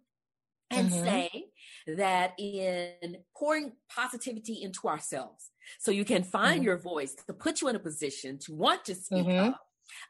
and 0.71 0.89
mm-hmm. 0.89 1.03
say 1.03 1.45
that 1.85 2.33
in 2.39 3.17
pouring 3.37 3.73
positivity 3.93 4.63
into 4.63 4.87
ourselves, 4.87 5.51
so 5.79 5.91
you 5.91 6.05
can 6.05 6.23
find 6.23 6.59
mm-hmm. 6.59 6.63
your 6.63 6.77
voice 6.77 7.13
to 7.27 7.33
put 7.33 7.59
you 7.61 7.67
in 7.67 7.75
a 7.75 7.79
position 7.79 8.37
to 8.39 8.53
want 8.53 8.85
to 8.85 8.95
speak 8.95 9.25
mm-hmm. 9.25 9.49
up. 9.49 9.59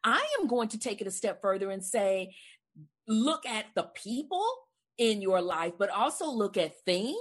I 0.03 0.23
am 0.39 0.45
going 0.45 0.67
to 0.69 0.77
take 0.77 1.01
it 1.01 1.07
a 1.07 1.11
step 1.11 1.41
further 1.41 1.71
and 1.71 1.83
say, 1.83 2.35
look 3.07 3.43
at 3.47 3.65
the 3.73 3.89
people 3.95 4.45
in 4.99 5.19
your 5.19 5.41
life, 5.41 5.73
but 5.79 5.89
also 5.89 6.29
look 6.29 6.57
at 6.57 6.79
things 6.85 7.17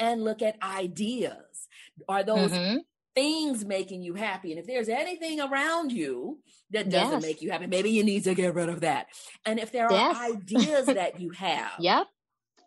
and 0.00 0.24
look 0.24 0.42
at 0.42 0.60
ideas. 0.60 1.68
Are 2.08 2.24
those 2.24 2.50
mm-hmm 2.50 2.78
things 3.14 3.64
making 3.64 4.02
you 4.02 4.14
happy. 4.14 4.50
And 4.50 4.58
if 4.58 4.66
there's 4.66 4.88
anything 4.88 5.40
around 5.40 5.92
you 5.92 6.38
that 6.70 6.90
doesn't 6.90 7.20
yes. 7.20 7.22
make 7.22 7.42
you 7.42 7.50
happy, 7.50 7.66
maybe 7.66 7.90
you 7.90 8.04
need 8.04 8.24
to 8.24 8.34
get 8.34 8.54
rid 8.54 8.68
of 8.68 8.80
that. 8.80 9.06
And 9.46 9.58
if 9.58 9.72
there 9.72 9.90
yes. 9.90 10.16
are 10.16 10.24
ideas 10.24 10.86
that 10.86 11.20
you 11.20 11.30
have, 11.30 11.72
yep, 11.78 12.06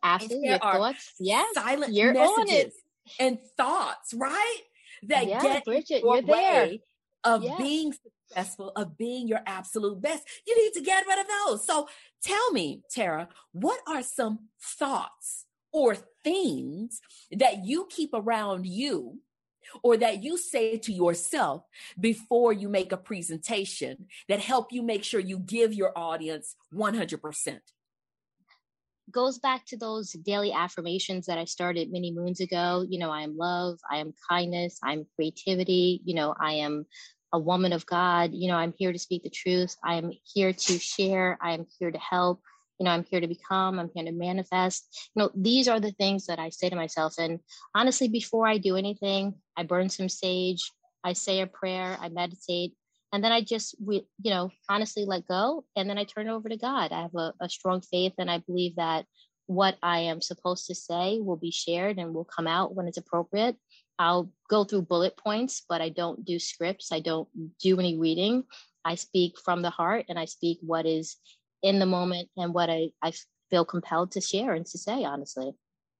absolutely, 0.03 0.49
there 0.49 0.63
are 0.63 0.77
thoughts, 0.77 1.13
yes, 1.19 1.53
silent 1.53 1.93
you're 1.93 2.13
messages 2.13 2.73
and 3.19 3.37
thoughts, 3.57 4.13
right? 4.13 4.59
That 5.03 5.27
get 5.27 5.65
Bridgett, 5.65 6.01
your 6.01 6.21
way 6.21 6.21
there. 6.21 6.71
of 7.23 7.43
yes. 7.43 7.57
being 7.57 7.93
successful, 7.93 8.71
of 8.75 8.97
being 8.97 9.27
your 9.27 9.41
absolute 9.45 10.01
best. 10.01 10.23
You 10.45 10.57
need 10.63 10.73
to 10.73 10.81
get 10.81 11.05
rid 11.05 11.19
of 11.19 11.25
those. 11.27 11.65
So 11.65 11.87
tell 12.23 12.51
me, 12.51 12.81
Tara, 12.89 13.27
what 13.51 13.79
are 13.87 14.01
some 14.01 14.47
thoughts 14.59 15.45
or 15.71 15.95
things 16.23 16.99
that 17.31 17.65
you 17.65 17.87
keep 17.89 18.11
around 18.13 18.65
you 18.65 19.19
or 19.83 19.97
that 19.97 20.23
you 20.23 20.37
say 20.37 20.77
to 20.77 20.91
yourself 20.91 21.63
before 21.99 22.53
you 22.53 22.69
make 22.69 22.91
a 22.91 22.97
presentation 22.97 24.07
that 24.29 24.39
help 24.39 24.71
you 24.71 24.81
make 24.81 25.03
sure 25.03 25.19
you 25.19 25.39
give 25.39 25.73
your 25.73 25.97
audience 25.97 26.55
100%? 26.73 27.59
Goes 29.09 29.39
back 29.39 29.65
to 29.67 29.77
those 29.77 30.11
daily 30.11 30.51
affirmations 30.51 31.27
that 31.27 31.37
I 31.37 31.45
started 31.45 31.91
many 31.91 32.11
moons 32.11 32.41
ago. 32.41 32.85
You 32.87 32.99
know, 32.99 33.09
I 33.09 33.21
am 33.21 33.37
love, 33.37 33.79
I 33.89 33.97
am 33.97 34.13
kindness, 34.29 34.79
I'm 34.83 35.05
creativity, 35.15 36.01
you 36.03 36.13
know, 36.13 36.35
I 36.37 36.53
am 36.53 36.85
a 37.33 37.39
woman 37.39 37.73
of 37.73 37.85
God. 37.85 38.31
You 38.33 38.49
know, 38.49 38.55
I'm 38.55 38.73
here 38.77 38.91
to 38.91 38.99
speak 38.99 39.23
the 39.23 39.29
truth. 39.29 39.75
I 39.83 39.95
am 39.95 40.11
here 40.23 40.53
to 40.53 40.79
share. 40.79 41.37
I 41.41 41.53
am 41.53 41.65
here 41.79 41.91
to 41.91 41.99
help 41.99 42.41
you 42.79 42.83
know 42.83 42.91
i'm 42.91 43.03
here 43.03 43.19
to 43.19 43.27
become 43.27 43.79
i'm 43.79 43.89
here 43.93 44.05
to 44.05 44.11
manifest. 44.11 45.09
You 45.15 45.23
know 45.23 45.31
these 45.35 45.67
are 45.67 45.79
the 45.79 45.91
things 45.91 46.25
that 46.27 46.39
i 46.39 46.49
say 46.49 46.69
to 46.69 46.75
myself 46.75 47.15
and 47.17 47.39
honestly 47.75 48.07
before 48.07 48.47
i 48.47 48.57
do 48.57 48.75
anything 48.75 49.35
i 49.55 49.63
burn 49.63 49.89
some 49.89 50.09
sage 50.09 50.71
i 51.03 51.13
say 51.13 51.41
a 51.41 51.47
prayer 51.47 51.97
i 51.99 52.09
meditate 52.09 52.73
and 53.13 53.23
then 53.23 53.31
i 53.31 53.41
just 53.41 53.75
you 53.79 54.03
know 54.25 54.49
honestly 54.69 55.05
let 55.05 55.27
go 55.27 55.63
and 55.75 55.89
then 55.89 55.97
i 55.97 56.03
turn 56.03 56.27
it 56.27 56.31
over 56.31 56.49
to 56.49 56.57
god. 56.57 56.91
I 56.91 57.01
have 57.03 57.15
a, 57.15 57.33
a 57.41 57.49
strong 57.49 57.81
faith 57.81 58.13
and 58.17 58.29
i 58.29 58.39
believe 58.39 58.75
that 58.75 59.05
what 59.47 59.77
i 59.81 59.99
am 59.99 60.21
supposed 60.21 60.67
to 60.67 60.75
say 60.75 61.19
will 61.21 61.37
be 61.37 61.51
shared 61.51 61.97
and 61.97 62.13
will 62.13 62.25
come 62.25 62.47
out 62.47 62.75
when 62.75 62.87
it's 62.87 62.97
appropriate. 62.97 63.55
I'll 63.99 64.29
go 64.49 64.63
through 64.63 64.83
bullet 64.83 65.17
points 65.17 65.63
but 65.67 65.81
i 65.81 65.89
don't 65.89 66.25
do 66.25 66.37
scripts. 66.39 66.91
I 66.91 66.99
don't 66.99 67.27
do 67.59 67.79
any 67.79 67.97
reading. 67.97 68.43
I 68.85 68.95
speak 68.95 69.37
from 69.43 69.61
the 69.61 69.69
heart 69.69 70.05
and 70.07 70.17
I 70.17 70.25
speak 70.25 70.59
what 70.61 70.85
is 70.85 71.17
in 71.67 71.79
the 71.79 71.85
moment 71.85 72.29
and 72.37 72.53
what 72.53 72.69
I, 72.69 72.91
I 73.01 73.11
feel 73.49 73.65
compelled 73.65 74.11
to 74.11 74.21
share 74.21 74.53
and 74.53 74.65
to 74.67 74.77
say, 74.77 75.03
honestly. 75.03 75.51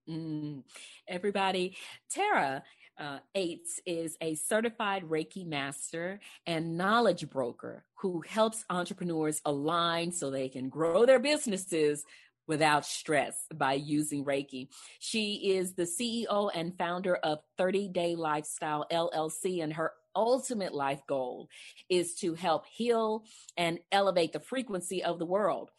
Mm. 0.10 0.64
Everybody, 1.08 1.76
Tara 2.10 2.64
uh, 2.98 3.20
is 3.36 4.18
a 4.22 4.36
certified 4.36 5.04
Reiki 5.04 5.46
master 5.46 6.22
and 6.46 6.78
knowledge 6.78 7.30
broker 7.30 7.84
who 7.96 8.24
helps 8.28 8.64
entrepreneurs 8.70 9.42
align 9.44 10.14
so 10.14 10.32
they 10.32 10.48
can 10.48 10.70
grow 10.70 11.06
their 11.06 11.20
businesses 11.20 12.06
without 12.48 12.86
stress 12.86 13.36
by 13.54 13.74
using 13.74 14.24
Reiki. 14.24 14.70
She 15.00 15.52
is 15.58 15.74
the 15.74 15.84
CEO 15.84 16.50
and 16.56 16.78
founder 16.78 17.18
of 17.18 17.40
30 17.58 17.90
Day 17.90 18.16
Lifestyle 18.16 18.86
LLC, 18.90 19.62
and 19.62 19.74
her 19.74 19.92
ultimate 20.18 20.74
life 20.74 21.02
goal 21.08 21.48
is 21.90 22.16
to 22.16 22.34
help 22.34 22.66
heal 22.66 23.24
and 23.56 23.80
elevate 23.92 24.34
the 24.34 24.40
frequency 24.40 25.04
of 25.04 25.20
the 25.20 25.26
world. 25.26 25.70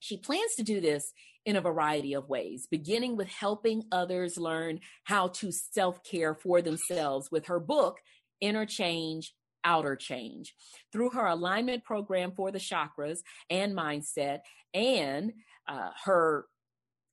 She 0.00 0.16
plans 0.16 0.54
to 0.56 0.62
do 0.62 0.80
this 0.80 1.12
in 1.44 1.56
a 1.56 1.60
variety 1.60 2.14
of 2.14 2.28
ways, 2.28 2.66
beginning 2.70 3.16
with 3.16 3.28
helping 3.28 3.84
others 3.92 4.38
learn 4.38 4.80
how 5.04 5.28
to 5.28 5.52
self 5.52 6.02
care 6.02 6.34
for 6.34 6.62
themselves 6.62 7.30
with 7.30 7.46
her 7.46 7.60
book, 7.60 7.98
Inner 8.40 8.66
Change 8.66 9.34
outer 9.62 9.94
change 9.94 10.54
through 10.90 11.10
her 11.10 11.26
alignment 11.26 11.84
program 11.84 12.32
for 12.34 12.50
the 12.50 12.58
chakras 12.58 13.18
and 13.50 13.76
mindset 13.76 14.38
and 14.72 15.34
uh, 15.68 15.90
her 16.04 16.46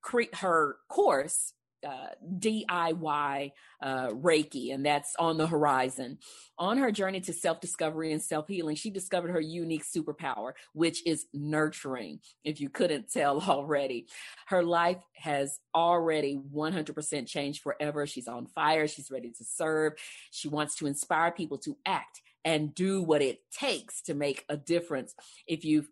cre- 0.01 0.34
her 0.34 0.77
course 0.88 1.54
uh, 1.86 2.08
DIY 2.40 3.52
uh, 3.82 4.08
Reiki, 4.08 4.74
and 4.74 4.86
that's 4.86 5.16
on 5.20 5.38
the 5.38 5.48
horizon. 5.48 6.18
On 6.58 6.78
her 6.78 6.92
journey 6.92 7.22
to 7.22 7.34
self 7.34 7.60
discovery 7.60 8.12
and 8.12 8.22
self 8.22 8.48
healing, 8.48 8.76
she 8.76 8.90
discovered 8.90 9.32
her 9.32 9.42
unique 9.42 9.84
superpower, 9.86 10.54
which 10.74 11.06
is 11.06 11.26
nurturing, 11.34 12.20
if 12.44 12.60
you 12.60 12.70
couldn't 12.70 13.12
tell 13.12 13.42
already. 13.48 14.08
Her 14.48 14.64
life 14.64 15.04
has 15.16 15.60
already 15.76 16.40
100% 16.54 17.28
changed 17.28 17.62
forever. 17.62 18.08
She's 18.08 18.28
on 18.28 18.48
fire. 18.48 18.88
She's 18.88 19.12
ready 19.12 19.32
to 19.32 19.44
serve. 19.44 19.94
She 20.32 20.48
wants 20.48 20.76
to 20.78 20.88
inspire 20.88 21.32
people 21.32 21.58
to 21.60 21.78
act 21.86 22.22
and 22.46 22.74
do 22.74 23.02
what 23.02 23.22
it 23.22 23.40
takes 23.52 24.02
to 24.04 24.14
make 24.14 24.46
a 24.48 24.56
difference. 24.56 25.14
If 25.48 25.66
you've 25.66 25.90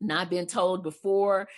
not 0.00 0.30
been 0.30 0.46
told 0.46 0.82
before, 0.82 1.48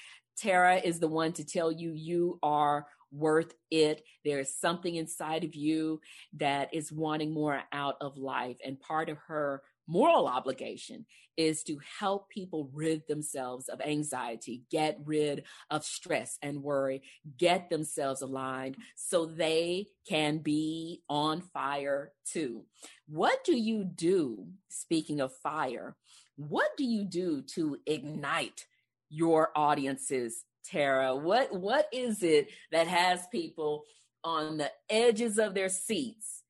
Tara 0.41 0.77
is 0.77 1.01
the 1.01 1.09
one 1.09 1.33
to 1.33 1.45
tell 1.45 1.73
you 1.73 1.93
you 1.93 2.39
are 2.43 2.87
worth 3.11 3.55
it. 3.71 4.03
There's 4.25 4.55
something 4.55 4.95
inside 4.97 5.45
of 5.45 5.55
you 5.55 6.01
that 6.35 6.73
is 6.73 6.93
wanting 6.93 7.33
more 7.33 7.63
out 7.73 7.97
of 8.01 8.17
life. 8.17 8.59
And 8.65 8.79
part 8.79 9.09
of 9.09 9.19
her 9.29 9.63
moral 9.87 10.29
obligation 10.29 11.07
is 11.37 11.63
to 11.63 11.79
help 11.99 12.29
people 12.29 12.71
rid 12.75 13.07
themselves 13.07 13.69
of 13.69 13.81
anxiety, 13.81 14.63
get 14.71 14.99
rid 15.05 15.45
of 15.71 15.85
stress 15.85 16.37
and 16.43 16.63
worry, 16.63 17.03
get 17.39 17.71
themselves 17.71 18.21
aligned 18.21 18.77
so 18.97 19.25
they 19.25 19.87
can 20.07 20.39
be 20.39 21.01
on 21.09 21.41
fire 21.41 22.13
too. 22.31 22.65
What 23.09 23.45
do 23.45 23.57
you 23.57 23.85
do, 23.85 24.49
speaking 24.69 25.21
of 25.21 25.33
fire, 25.33 25.97
what 26.37 26.77
do 26.77 26.85
you 26.85 27.05
do 27.05 27.43
to 27.55 27.79
ignite 27.87 28.67
your 29.11 29.51
audiences, 29.55 30.45
Tara? 30.65 31.17
What 31.17 31.53
what 31.53 31.89
is 31.93 32.23
it 32.23 32.49
that 32.73 32.87
has 32.87 33.27
people 33.33 33.85
on 34.25 34.59
the 34.59 34.71
edges 34.91 35.39
of 35.39 35.55
their 35.55 35.69
seats 35.69 36.43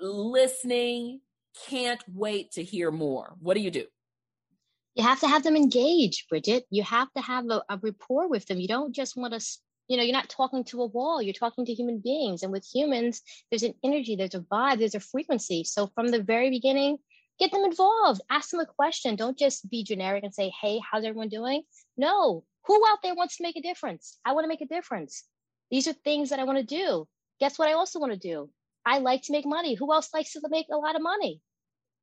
listening, 0.00 1.20
can't 1.68 2.02
wait 2.08 2.52
to 2.52 2.62
hear 2.62 2.90
more. 2.90 3.34
What 3.40 3.54
do 3.54 3.60
you 3.60 3.70
do? 3.70 3.86
You 4.94 5.04
have 5.04 5.20
to 5.20 5.28
have 5.28 5.42
them 5.42 5.56
engaged, 5.56 6.28
Bridgett. 6.28 6.64
You 6.70 6.82
have 6.84 7.12
to 7.14 7.22
have 7.22 7.46
a, 7.50 7.62
a 7.68 7.78
rapport 7.82 8.28
with 8.28 8.46
them. 8.46 8.60
You 8.60 8.68
don't 8.68 8.94
just 8.94 9.16
want 9.16 9.34
to, 9.34 9.44
you 9.88 9.96
know, 9.96 10.02
you're 10.02 10.12
not 10.12 10.28
talking 10.28 10.64
to 10.64 10.82
a 10.82 10.86
wall, 10.86 11.20
you're 11.20 11.32
talking 11.32 11.64
to 11.64 11.74
human 11.74 11.98
beings. 11.98 12.42
And 12.42 12.52
with 12.52 12.64
humans, 12.64 13.22
there's 13.50 13.64
an 13.64 13.74
energy, 13.82 14.14
there's 14.14 14.34
a 14.34 14.40
vibe, 14.40 14.78
there's 14.78 14.94
a 14.94 15.00
frequency. 15.00 15.64
So 15.64 15.88
from 15.94 16.08
the 16.08 16.22
very 16.22 16.50
beginning, 16.50 16.98
get 17.38 17.52
them 17.52 17.64
involved, 17.64 18.20
ask 18.30 18.50
them 18.50 18.60
a 18.60 18.66
question. 18.66 19.16
Don't 19.16 19.38
just 19.38 19.68
be 19.70 19.84
generic 19.84 20.24
and 20.24 20.34
say, 20.34 20.52
hey, 20.60 20.80
how's 20.90 21.04
everyone 21.04 21.28
doing? 21.28 21.62
No, 21.96 22.44
who 22.66 22.82
out 22.88 22.98
there 23.02 23.14
wants 23.14 23.36
to 23.36 23.42
make 23.42 23.56
a 23.56 23.62
difference? 23.62 24.18
I 24.24 24.32
want 24.32 24.44
to 24.44 24.48
make 24.48 24.60
a 24.62 24.66
difference. 24.66 25.24
These 25.70 25.88
are 25.88 25.92
things 25.92 26.30
that 26.30 26.38
I 26.38 26.44
want 26.44 26.58
to 26.58 26.64
do. 26.64 27.06
Guess 27.40 27.58
what 27.58 27.68
I 27.68 27.72
also 27.72 27.98
want 27.98 28.12
to 28.12 28.18
do? 28.18 28.50
I 28.86 28.98
like 28.98 29.22
to 29.24 29.32
make 29.32 29.46
money. 29.46 29.74
Who 29.74 29.92
else 29.92 30.10
likes 30.14 30.32
to 30.32 30.40
make 30.48 30.66
a 30.70 30.76
lot 30.76 30.96
of 30.96 31.02
money? 31.02 31.40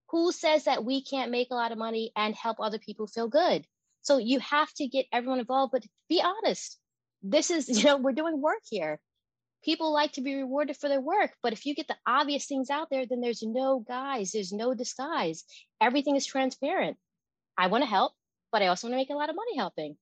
Who 0.09 0.31
says 0.31 0.65
that 0.65 0.83
we 0.83 1.03
can't 1.03 1.31
make 1.31 1.50
a 1.51 1.55
lot 1.55 1.71
of 1.71 1.77
money 1.77 2.11
and 2.15 2.35
help 2.35 2.57
other 2.59 2.79
people 2.79 3.07
feel 3.07 3.27
good? 3.27 3.65
So 4.01 4.17
you 4.17 4.39
have 4.39 4.71
to 4.73 4.88
get 4.88 5.05
everyone 5.13 5.39
involved, 5.39 5.71
but 5.71 5.85
be 6.09 6.21
honest. 6.21 6.77
This 7.23 7.51
is, 7.51 7.69
you 7.77 7.85
know, 7.85 7.97
we're 7.97 8.11
doing 8.11 8.41
work 8.41 8.61
here. 8.69 9.00
People 9.63 9.94
like 9.94 10.13
to 10.13 10.22
be 10.22 10.36
rewarded 10.36 10.77
for 10.77 10.89
their 10.89 11.01
work, 11.01 11.32
but 11.44 11.53
if 11.53 11.65
you 11.65 11.75
get 11.75 11.88
the 11.88 11.98
obvious 12.08 12.46
things 12.46 12.70
out 12.70 12.89
there, 12.89 13.06
then 13.06 13.22
there's 13.22 13.44
no 13.44 13.80
guise, 13.88 14.32
there's 14.32 14.51
no 14.51 14.74
disguise. 14.74 15.44
Everything 15.80 16.15
is 16.15 16.25
transparent. 16.25 16.98
I 17.58 17.68
want 17.68 17.84
to 17.84 17.89
help, 17.89 18.13
but 18.51 18.62
I 18.62 18.68
also 18.68 18.88
want 18.88 18.94
to 18.94 18.98
make 18.98 19.10
a 19.10 19.13
lot 19.13 19.30
of 19.30 19.36
money 19.36 19.58
helping. 19.58 19.98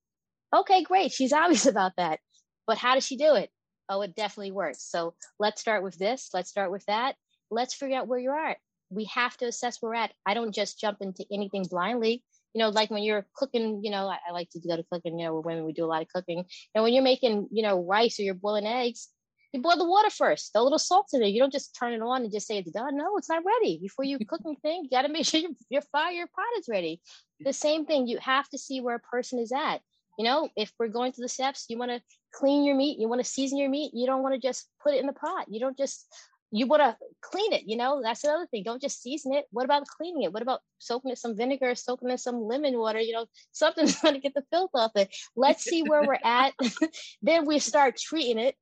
Okay, 0.56 0.84
great. 0.84 1.12
She's 1.12 1.34
obvious 1.44 1.66
about 1.66 1.94
that. 1.98 2.20
But 2.68 2.78
how 2.78 2.94
does 2.94 3.06
she 3.06 3.18
do 3.18 3.36
it? 3.36 3.50
oh, 3.90 4.02
it 4.02 4.16
definitely 4.16 4.52
works. 4.52 4.84
So 4.84 5.16
let's 5.40 5.60
start 5.60 5.84
with 5.84 5.98
this. 5.98 6.30
Let's 6.34 6.50
start 6.50 6.72
with 6.72 6.86
that. 6.86 7.16
Let's 7.52 7.74
figure 7.74 7.98
out 7.98 8.08
where 8.08 8.20
you're 8.20 8.38
at. 8.38 8.58
We 8.92 9.06
have 9.06 9.36
to 9.38 9.46
assess 9.46 9.82
where 9.82 9.92
we're 9.92 9.96
at. 9.96 10.14
I 10.26 10.36
don't 10.36 10.54
just 10.54 10.80
jump 10.80 11.00
into 11.02 11.26
anything 11.32 11.66
blindly. 11.70 12.24
You 12.54 12.60
know, 12.60 12.70
like 12.70 12.90
when 12.90 13.04
you're 13.04 13.28
cooking, 13.36 13.82
you 13.84 13.92
know, 13.92 14.08
I, 14.08 14.18
I 14.28 14.32
like 14.32 14.50
to 14.52 14.60
go 14.60 14.76
to 14.76 14.86
cooking, 14.92 15.20
you 15.20 15.26
know, 15.26 15.34
we're 15.34 15.42
women, 15.42 15.66
we 15.66 15.74
do 15.74 15.86
a 15.86 15.88
lot 15.88 16.02
of 16.02 16.08
cooking. 16.08 16.46
And 16.74 16.84
when 16.84 16.94
you're 16.94 17.04
making, 17.04 17.50
you 17.52 17.62
know, 17.62 17.84
rice 17.84 18.20
or 18.20 18.24
you're 18.24 18.34
boiling 18.34 18.66
eggs, 18.66 19.10
you 19.52 19.62
boil 19.62 19.78
the 19.78 19.86
water 19.86 20.10
first, 20.10 20.52
a 20.56 20.64
little 20.64 20.80
salt 20.80 21.08
in 21.14 21.24
it. 21.24 21.30
You 21.30 21.40
don't 21.40 21.52
just 21.52 21.76
turn 21.76 21.94
it 21.94 22.02
on 22.02 22.24
and 22.24 22.32
just 22.32 22.48
say 22.48 22.60
it's 22.60 22.72
done. 22.72 22.98
No, 22.98 23.18
it's 23.18 23.30
not 23.30 23.44
ready. 23.46 23.80
Before 23.82 24.06
you 24.06 24.20
cook 24.20 24.42
anything, 24.46 24.84
you 24.84 24.90
got 24.90 25.04
to 25.04 25.10
make 25.10 25.26
sure 25.28 25.40
your, 25.40 25.52
your 25.70 25.82
fire, 25.82 26.12
your 26.12 26.28
pot 26.28 26.46
is 26.60 26.68
ready. 26.70 27.02
The 27.40 27.54
same 27.54 27.86
thing, 27.86 28.08
you 28.08 28.20
have 28.20 28.48
to 28.50 28.58
see 28.58 28.82
where 28.82 28.96
a 28.96 29.00
person 29.00 29.40
is 29.40 29.52
at. 29.52 29.80
You 30.18 30.26
know, 30.26 30.50
if 30.56 30.72
we're 30.78 30.90
going 30.90 31.14
through 31.14 31.24
the 31.24 31.30
steps, 31.30 31.66
you 31.70 31.78
want 31.78 31.92
to 31.92 32.02
clean 32.34 32.66
your 32.66 32.76
meat, 32.76 33.00
you 33.00 33.08
want 33.08 33.24
to 33.24 33.30
season 33.30 33.58
your 33.58 33.70
meat, 33.70 33.94
you 33.94 34.06
don't 34.06 34.22
want 34.22 34.36
to 34.36 34.48
just 34.48 34.68
put 34.84 34.94
it 34.94 35.00
in 35.00 35.08
the 35.08 35.14
pot. 35.14 35.46
You 35.50 35.60
don't 35.60 35.78
just 35.78 36.06
you 36.52 36.66
want 36.66 36.82
to 36.82 36.98
clean 37.22 37.54
it, 37.54 37.64
you 37.68 37.78
know, 37.78 38.02
that's 38.04 38.24
another 38.24 38.48
thing. 38.48 38.64
Don't 38.64 38.82
just 38.82 39.02
season 39.02 39.34
it. 39.34 39.46
What 39.52 39.66
about 39.66 39.88
cleaning 39.88 40.24
it? 40.24 40.34
What 40.34 40.42
about 40.42 40.62
soaking 40.80 41.12
it 41.12 41.20
some 41.20 41.38
vinegar, 41.38 41.76
soaking 41.76 42.10
in 42.10 42.18
some 42.18 42.42
lemon 42.42 42.78
water, 42.78 43.00
you 43.00 43.14
know, 43.14 43.28
something's 43.52 44.00
going 44.00 44.16
to 44.16 44.20
get 44.20 44.34
the 44.34 44.44
filth 44.52 44.72
off 44.74 44.92
it. 44.96 45.16
Let's 45.36 45.64
see 45.64 45.84
where 45.84 46.04
we're 46.04 46.18
at. 46.24 46.54
then 47.22 47.46
we 47.46 47.60
start 47.60 47.98
treating 47.98 48.40
it 48.40 48.56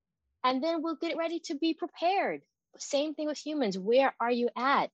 and 0.44 0.64
then 0.64 0.82
we'll 0.82 0.96
get 0.96 1.18
ready 1.18 1.40
to 1.46 1.56
be 1.56 1.74
prepared. 1.74 2.42
Same 2.78 3.14
thing 3.14 3.28
with 3.28 3.38
humans. 3.38 3.78
Where 3.78 4.14
are 4.20 4.32
you 4.32 4.50
at? 4.56 4.90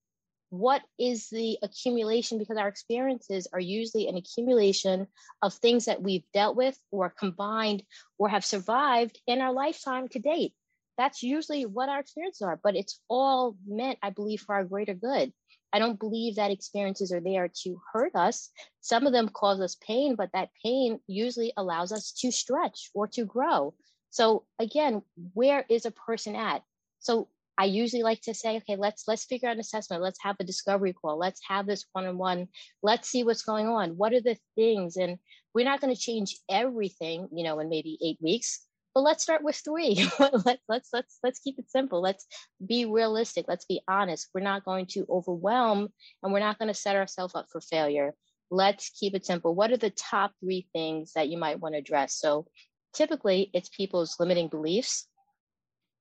what 0.53 0.83
is 0.99 1.29
the 1.31 1.57
accumulation 1.63 2.37
because 2.37 2.57
our 2.57 2.67
experiences 2.67 3.47
are 3.51 3.59
usually 3.59 4.07
an 4.07 4.15
accumulation 4.15 5.07
of 5.41 5.51
things 5.51 5.85
that 5.85 6.03
we've 6.03 6.25
dealt 6.31 6.55
with 6.55 6.77
or 6.91 7.09
combined 7.09 7.81
or 8.19 8.29
have 8.29 8.45
survived 8.45 9.19
in 9.25 9.41
our 9.41 9.51
lifetime 9.51 10.07
to 10.07 10.19
date 10.19 10.53
that's 10.95 11.23
usually 11.23 11.65
what 11.65 11.89
our 11.89 12.01
experiences 12.01 12.43
are 12.43 12.59
but 12.63 12.75
it's 12.75 12.99
all 13.09 13.57
meant 13.65 13.97
i 14.03 14.11
believe 14.11 14.41
for 14.41 14.53
our 14.53 14.63
greater 14.63 14.93
good 14.93 15.33
i 15.73 15.79
don't 15.79 15.99
believe 15.99 16.35
that 16.35 16.51
experiences 16.51 17.11
are 17.11 17.21
there 17.21 17.49
to 17.63 17.81
hurt 17.91 18.15
us 18.15 18.51
some 18.79 19.07
of 19.07 19.11
them 19.11 19.29
cause 19.29 19.59
us 19.59 19.75
pain 19.81 20.13
but 20.15 20.29
that 20.33 20.49
pain 20.63 20.99
usually 21.07 21.51
allows 21.57 21.91
us 21.91 22.11
to 22.11 22.31
stretch 22.31 22.91
or 22.93 23.07
to 23.07 23.25
grow 23.25 23.73
so 24.13 24.45
again 24.59 25.01
where 25.33 25.65
is 25.69 25.85
a 25.85 25.91
person 25.91 26.35
at 26.35 26.61
so 26.99 27.27
I 27.57 27.65
usually 27.65 28.03
like 28.03 28.21
to 28.21 28.33
say, 28.33 28.57
okay, 28.57 28.75
let's 28.75 29.03
let's 29.07 29.25
figure 29.25 29.47
out 29.47 29.55
an 29.55 29.59
assessment. 29.59 30.01
Let's 30.01 30.21
have 30.23 30.37
a 30.39 30.43
discovery 30.43 30.93
call. 30.93 31.17
Let's 31.17 31.41
have 31.47 31.67
this 31.67 31.85
one-on-one. 31.93 32.47
Let's 32.81 33.09
see 33.09 33.23
what's 33.23 33.43
going 33.43 33.67
on. 33.67 33.91
What 33.91 34.13
are 34.13 34.21
the 34.21 34.37
things? 34.55 34.97
And 34.97 35.19
we're 35.53 35.65
not 35.65 35.79
going 35.79 35.93
to 35.93 35.99
change 35.99 36.37
everything, 36.49 37.27
you 37.31 37.43
know, 37.43 37.59
in 37.59 37.69
maybe 37.69 37.99
eight 38.03 38.17
weeks. 38.21 38.65
But 38.95 39.01
let's 39.01 39.23
start 39.23 39.43
with 39.43 39.55
three. 39.55 40.07
let's 40.45 40.63
let's 40.67 40.89
let's 40.93 41.19
let's 41.23 41.39
keep 41.39 41.59
it 41.59 41.69
simple. 41.69 42.01
Let's 42.01 42.25
be 42.65 42.85
realistic. 42.85 43.45
Let's 43.47 43.65
be 43.65 43.81
honest. 43.87 44.29
We're 44.33 44.41
not 44.41 44.65
going 44.65 44.87
to 44.87 45.05
overwhelm, 45.09 45.89
and 46.23 46.33
we're 46.33 46.39
not 46.39 46.57
going 46.57 46.69
to 46.69 46.79
set 46.79 46.95
ourselves 46.95 47.35
up 47.35 47.47
for 47.51 47.61
failure. 47.61 48.15
Let's 48.49 48.89
keep 48.89 49.15
it 49.15 49.25
simple. 49.25 49.55
What 49.55 49.71
are 49.71 49.77
the 49.77 49.89
top 49.89 50.31
three 50.39 50.67
things 50.73 51.13
that 51.13 51.29
you 51.29 51.37
might 51.37 51.59
want 51.59 51.75
to 51.75 51.79
address? 51.79 52.15
So 52.15 52.47
typically, 52.93 53.49
it's 53.53 53.69
people's 53.69 54.15
limiting 54.19 54.47
beliefs 54.47 55.07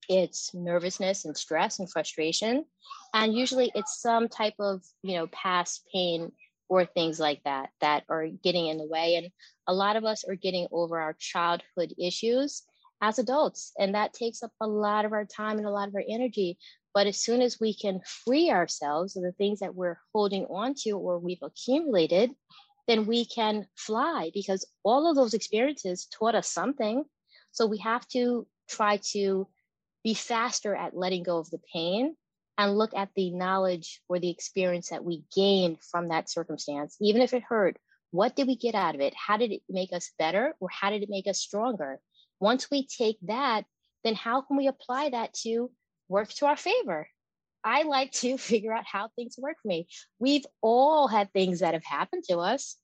it's 0.09 0.52
nervousness 0.55 1.24
and 1.24 1.37
stress 1.37 1.78
and 1.78 1.90
frustration 1.90 2.64
and 3.14 3.35
usually 3.35 3.70
it's 3.74 4.00
some 4.00 4.28
type 4.28 4.55
of 4.59 4.83
you 5.02 5.14
know 5.14 5.26
past 5.28 5.87
pain 5.92 6.33
or 6.68 6.85
things 6.85 7.20
like 7.20 7.40
that 7.44 7.68
that 7.81 8.02
are 8.09 8.26
getting 8.42 8.66
in 8.66 8.78
the 8.78 8.87
way 8.87 9.16
and 9.16 9.28
a 9.66 9.74
lot 9.74 9.96
of 9.96 10.05
us 10.05 10.24
are 10.28 10.35
getting 10.35 10.66
over 10.72 10.98
our 10.98 11.14
childhood 11.18 11.94
issues 11.98 12.62
as 13.00 13.18
adults 13.18 13.72
and 13.78 13.94
that 13.94 14.12
takes 14.12 14.42
up 14.42 14.52
a 14.61 14.66
lot 14.66 15.05
of 15.05 15.12
our 15.12 15.24
time 15.24 15.59
and 15.59 15.66
a 15.66 15.70
lot 15.70 15.88
of 15.88 15.94
our 15.94 16.05
energy. 16.09 16.57
But 16.94 17.07
as 17.07 17.18
soon 17.18 17.40
as 17.40 17.59
we 17.59 17.74
can 17.74 18.00
free 18.05 18.50
ourselves 18.50 19.16
of 19.16 19.22
the 19.22 19.33
things 19.33 19.61
that 19.61 19.74
we're 19.74 19.98
holding 20.14 20.44
on 20.46 20.74
to 20.83 20.92
or 20.92 21.18
we've 21.18 21.42
accumulated 21.42 22.31
then 22.88 23.07
we 23.07 23.25
can 23.25 23.66
fly 23.77 24.31
because 24.35 24.66
all 24.83 25.09
of 25.09 25.16
those 25.16 25.35
experiences 25.35 26.07
taught 26.07 26.35
us 26.35 26.49
something 26.49 27.05
so 27.53 27.66
we 27.66 27.79
have 27.79 28.07
to 28.09 28.47
try 28.68 28.97
to 29.12 29.47
be 30.03 30.14
faster 30.14 30.75
at 30.75 30.97
letting 30.97 31.23
go 31.23 31.38
of 31.38 31.51
the 31.51 31.61
pain 31.73 32.16
and 32.59 32.77
look 32.77 32.95
at 32.95 33.11
the 33.14 33.31
knowledge 33.31 34.01
or 34.09 34.18
the 34.18 34.31
experience 34.31 34.90
that 34.90 35.05
we 35.05 35.25
gained 35.35 35.79
from 35.83 36.09
that 36.09 36.31
circumstance, 36.31 36.97
even 37.01 37.23
if 37.23 37.33
it 37.33 37.42
hurt. 37.42 37.77
What 38.11 38.37
did 38.37 38.47
we 38.47 38.57
get 38.57 38.75
out 38.75 38.95
of 38.95 39.01
it? 39.01 39.14
How 39.14 39.37
did 39.37 39.53
it 39.53 39.62
make 39.68 39.92
us 39.92 40.11
better 40.18 40.55
or 40.61 40.68
how 40.71 40.90
did 40.90 41.03
it 41.03 41.09
make 41.09 41.27
us 41.27 41.40
stronger? 41.40 41.99
Once 42.40 42.71
we 42.71 42.87
take 42.87 43.18
that, 43.23 43.64
then 44.05 44.14
how 44.14 44.42
can 44.42 44.57
we 44.57 44.66
apply 44.66 45.11
that 45.11 45.33
to 45.33 45.71
work 46.09 46.29
to 46.35 46.47
our 46.47 46.57
favor? 46.57 47.09
I 47.64 47.83
like 47.83 48.12
to 48.12 48.38
figure 48.38 48.72
out 48.72 48.85
how 48.87 49.09
things 49.16 49.37
work 49.38 49.57
for 49.62 49.68
me. 49.68 49.87
We've 50.18 50.46
all 50.61 51.09
had 51.09 51.33
things 51.33 51.61
that 51.61 51.75
have 51.75 51.85
happened 51.85 52.25
to 52.29 52.38
us. 52.38 52.77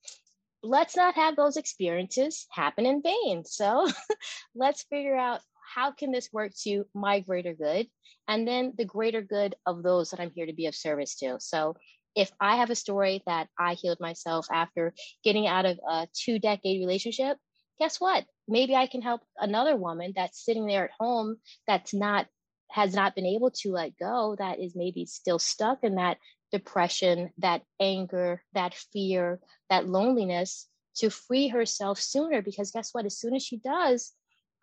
Let's 0.63 0.97
not 0.97 1.15
have 1.15 1.37
those 1.37 1.57
experiences 1.57 2.47
happen 2.51 2.85
in 2.85 3.03
vain. 3.03 3.45
So 3.45 3.89
let's 4.55 4.85
figure 4.91 5.17
out 5.17 5.41
how 5.75 5.93
can 5.93 6.11
this 6.11 6.31
work 6.33 6.53
to 6.65 6.85
my 6.95 7.21
greater 7.21 7.55
good 7.55 7.87
and 8.27 8.47
then 8.47 8.73
the 8.77 8.85
greater 8.85 9.23
good 9.23 9.55
of 9.67 9.83
those 9.83 10.11
that 10.11 10.21
i'm 10.21 10.31
here 10.35 10.47
to 10.47 10.53
be 10.53 10.67
of 10.67 10.75
service 10.75 11.17
to 11.17 11.37
so 11.39 11.75
if 12.17 12.31
i 12.41 12.57
have 12.57 12.71
a 12.71 12.75
story 12.75 13.23
that 13.27 13.49
i 13.59 13.75
healed 13.75 14.01
myself 14.01 14.47
after 14.53 14.95
getting 15.23 15.47
out 15.47 15.67
of 15.67 15.79
a 15.89 16.09
two 16.15 16.39
decade 16.39 16.81
relationship 16.81 17.37
guess 17.79 18.01
what 18.01 18.25
maybe 18.49 18.75
i 18.75 18.87
can 18.87 19.03
help 19.03 19.21
another 19.39 19.77
woman 19.77 20.13
that's 20.17 20.45
sitting 20.45 20.67
there 20.67 20.87
at 20.87 20.91
home 20.99 21.37
that's 21.67 21.93
not 21.93 22.27
has 22.71 22.95
not 22.95 23.15
been 23.15 23.27
able 23.27 23.51
to 23.51 23.73
let 23.73 23.99
go 23.99 24.37
that 24.39 24.61
is 24.61 24.77
maybe 24.77 25.05
still 25.07 25.39
stuck 25.39 25.83
in 25.83 25.97
that 25.97 26.19
depression 26.53 27.31
that 27.39 27.63
anger 27.81 28.43
that 28.55 28.75
fear 28.93 29.41
that 29.71 29.89
loneliness 29.89 30.67
to 30.97 31.11
free 31.11 31.49
herself 31.49 32.01
sooner 32.01 32.43
because 32.43 32.71
guess 32.71 32.93
what 32.93 33.05
as 33.07 33.19
soon 33.19 33.35
as 33.35 33.43
she 33.43 33.59
does 33.59 34.13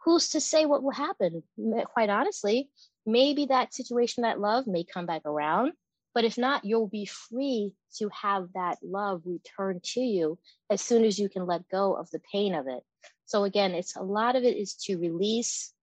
who's 0.05 0.29
to 0.29 0.39
say 0.39 0.65
what 0.65 0.83
will 0.83 0.91
happen? 0.91 1.43
Quite 1.93 2.09
honestly, 2.09 2.69
maybe 3.05 3.47
that 3.47 3.73
situation, 3.73 4.21
that 4.21 4.39
love 4.39 4.67
may 4.67 4.83
come 4.83 5.07
back 5.07 5.23
around. 5.25 5.73
But 6.13 6.23
if 6.23 6.37
not, 6.37 6.63
you'll 6.63 6.87
be 6.87 7.05
free 7.05 7.73
to 7.97 8.09
have 8.09 8.47
that 8.53 8.77
love 8.81 9.23
return 9.25 9.81
to 9.83 9.99
you 9.99 10.39
as 10.69 10.79
soon 10.79 11.03
as 11.03 11.19
you 11.19 11.27
can 11.27 11.45
let 11.45 11.67
go 11.67 11.93
of 11.93 12.09
the 12.11 12.21
pain 12.31 12.55
of 12.55 12.67
it. 12.67 12.83
So 13.25 13.43
again, 13.43 13.73
it's 13.73 13.97
a 13.97 14.03
lot 14.03 14.37
of 14.37 14.43
it 14.43 14.55
is 14.55 14.75
to 14.85 14.97
release 14.97 15.73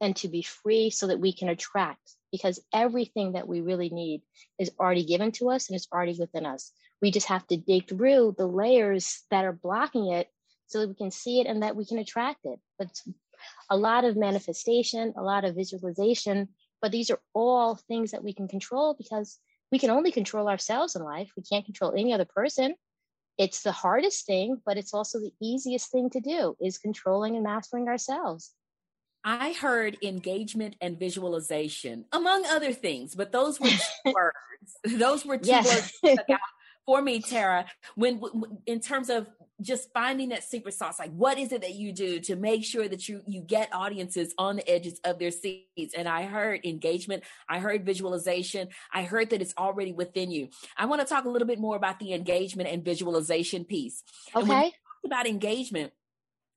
and 0.00 0.16
to 0.16 0.28
be 0.28 0.42
free 0.42 0.90
so 0.90 1.06
that 1.06 1.20
we 1.20 1.32
can 1.32 1.48
attract 1.48 2.16
because 2.32 2.60
everything 2.72 3.32
that 3.32 3.48
we 3.48 3.60
really 3.60 3.90
need 3.90 4.22
is 4.58 4.70
already 4.78 5.04
given 5.04 5.32
to 5.32 5.50
us 5.50 5.68
and 5.68 5.76
it's 5.76 5.88
already 5.92 6.16
within 6.18 6.46
us. 6.46 6.72
We 7.02 7.10
just 7.10 7.28
have 7.28 7.46
to 7.48 7.56
dig 7.56 7.88
through 7.88 8.36
the 8.38 8.46
layers 8.46 9.22
that 9.30 9.44
are 9.44 9.52
blocking 9.52 10.12
it 10.12 10.28
so 10.68 10.80
that 10.80 10.88
we 10.88 10.94
can 10.94 11.10
see 11.10 11.40
it 11.40 11.46
and 11.46 11.62
that 11.62 11.76
we 11.76 11.84
can 11.84 11.98
attract 11.98 12.40
it. 12.44 12.60
But 12.78 12.88
a 13.68 13.76
lot 13.76 14.04
of 14.04 14.16
manifestation, 14.16 15.14
a 15.16 15.22
lot 15.22 15.44
of 15.44 15.56
visualization, 15.56 16.48
but 16.80 16.92
these 16.92 17.10
are 17.10 17.20
all 17.34 17.76
things 17.88 18.12
that 18.12 18.24
we 18.24 18.32
can 18.32 18.48
control 18.48 18.94
because 18.94 19.38
we 19.72 19.78
can 19.78 19.90
only 19.90 20.12
control 20.12 20.48
ourselves 20.48 20.96
in 20.96 21.02
life. 21.02 21.30
We 21.36 21.42
can't 21.42 21.64
control 21.64 21.92
any 21.92 22.12
other 22.12 22.24
person. 22.24 22.74
It's 23.38 23.62
the 23.62 23.72
hardest 23.72 24.26
thing, 24.26 24.60
but 24.66 24.76
it's 24.76 24.92
also 24.92 25.18
the 25.18 25.32
easiest 25.40 25.90
thing 25.90 26.10
to 26.10 26.20
do 26.20 26.56
is 26.60 26.78
controlling 26.78 27.36
and 27.36 27.44
mastering 27.44 27.88
ourselves. 27.88 28.52
I 29.24 29.52
heard 29.52 29.98
engagement 30.02 30.76
and 30.80 30.98
visualization, 30.98 32.06
among 32.12 32.46
other 32.46 32.72
things, 32.72 33.14
but 33.14 33.32
those 33.32 33.60
were 33.60 33.68
two 33.68 34.12
words. 34.14 34.98
Those 34.98 35.24
were 35.24 35.38
two 35.38 35.50
yes. 35.50 35.92
words 36.02 36.18
for 36.86 37.00
me, 37.00 37.20
Tara. 37.20 37.66
When, 37.94 38.20
in 38.66 38.80
terms 38.80 39.10
of 39.10 39.28
just 39.60 39.92
finding 39.92 40.30
that 40.30 40.42
secret 40.42 40.74
sauce, 40.74 40.98
like 40.98 41.12
what 41.12 41.38
is 41.38 41.52
it 41.52 41.60
that 41.60 41.74
you 41.74 41.92
do 41.92 42.18
to 42.20 42.34
make 42.34 42.64
sure 42.64 42.88
that 42.88 43.08
you 43.08 43.20
you 43.26 43.42
get 43.42 43.68
audiences 43.72 44.34
on 44.38 44.56
the 44.56 44.68
edges 44.68 45.00
of 45.04 45.18
their 45.18 45.30
seats? 45.30 45.94
And 45.96 46.08
I 46.08 46.24
heard 46.24 46.64
engagement, 46.64 47.22
I 47.48 47.60
heard 47.60 47.86
visualization, 47.86 48.68
I 48.92 49.02
heard 49.04 49.30
that 49.30 49.40
it's 49.40 49.54
already 49.56 49.92
within 49.92 50.30
you. 50.30 50.48
I 50.76 50.86
want 50.86 51.00
to 51.00 51.06
talk 51.06 51.26
a 51.26 51.28
little 51.28 51.46
bit 51.46 51.60
more 51.60 51.76
about 51.76 52.00
the 52.00 52.12
engagement 52.12 52.68
and 52.68 52.84
visualization 52.84 53.64
piece. 53.64 54.02
Okay. 54.34 54.72
about 55.04 55.26
engagement 55.26 55.92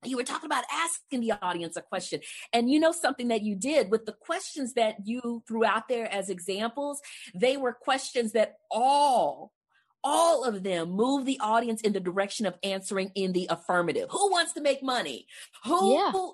you 0.07 0.17
were 0.17 0.23
talking 0.23 0.47
about 0.47 0.63
asking 0.71 1.21
the 1.21 1.33
audience 1.41 1.77
a 1.77 1.81
question. 1.81 2.21
And 2.51 2.69
you 2.69 2.79
know 2.79 2.91
something 2.91 3.27
that 3.29 3.41
you 3.41 3.55
did 3.55 3.91
with 3.91 4.05
the 4.05 4.13
questions 4.13 4.73
that 4.73 4.97
you 5.05 5.43
threw 5.47 5.65
out 5.65 5.87
there 5.87 6.11
as 6.11 6.29
examples? 6.29 7.01
They 7.33 7.57
were 7.57 7.73
questions 7.73 8.33
that 8.33 8.55
all 8.71 9.51
all 10.03 10.43
of 10.43 10.63
them 10.63 10.91
move 10.91 11.25
the 11.25 11.39
audience 11.39 11.81
in 11.81 11.93
the 11.93 11.99
direction 11.99 12.45
of 12.45 12.55
answering 12.63 13.11
in 13.15 13.33
the 13.33 13.47
affirmative 13.49 14.09
who 14.11 14.31
wants 14.31 14.53
to 14.53 14.61
make 14.61 14.83
money 14.83 15.25
who, 15.63 15.95
yeah. 15.95 16.11
who 16.11 16.33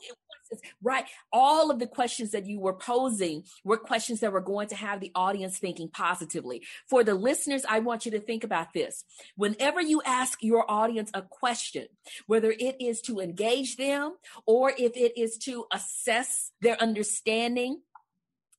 right? 0.82 1.06
All 1.32 1.72
of 1.72 1.80
the 1.80 1.88
questions 1.88 2.32
that 2.32 2.46
you 2.46 2.60
were 2.60 2.74
posing 2.74 3.44
were 3.64 3.78
questions 3.78 4.20
that 4.22 4.32
were 4.32 4.42
going 4.42 4.68
to 4.70 4.76
have 4.76 5.00
the 5.00 5.12
audience 5.16 5.58
thinking 5.58 5.90
positively. 5.90 6.64
For 6.90 7.04
the 7.04 7.16
listeners, 7.16 7.66
I 7.68 7.80
want 7.80 8.06
you 8.06 8.12
to 8.12 8.20
think 8.20 8.44
about 8.44 8.74
this. 8.74 9.04
Whenever 9.36 9.82
you 9.82 10.02
ask 10.06 10.42
your 10.42 10.70
audience 10.70 11.12
a 11.14 11.22
question, 11.22 11.88
whether 12.28 12.52
it 12.52 12.78
is 12.80 13.02
to 13.02 13.20
engage 13.20 13.78
them 13.78 14.16
or 14.46 14.72
if 14.78 14.96
it 14.96 15.20
is 15.20 15.38
to 15.40 15.66
assess 15.72 16.52
their 16.62 16.82
understanding 16.82 17.82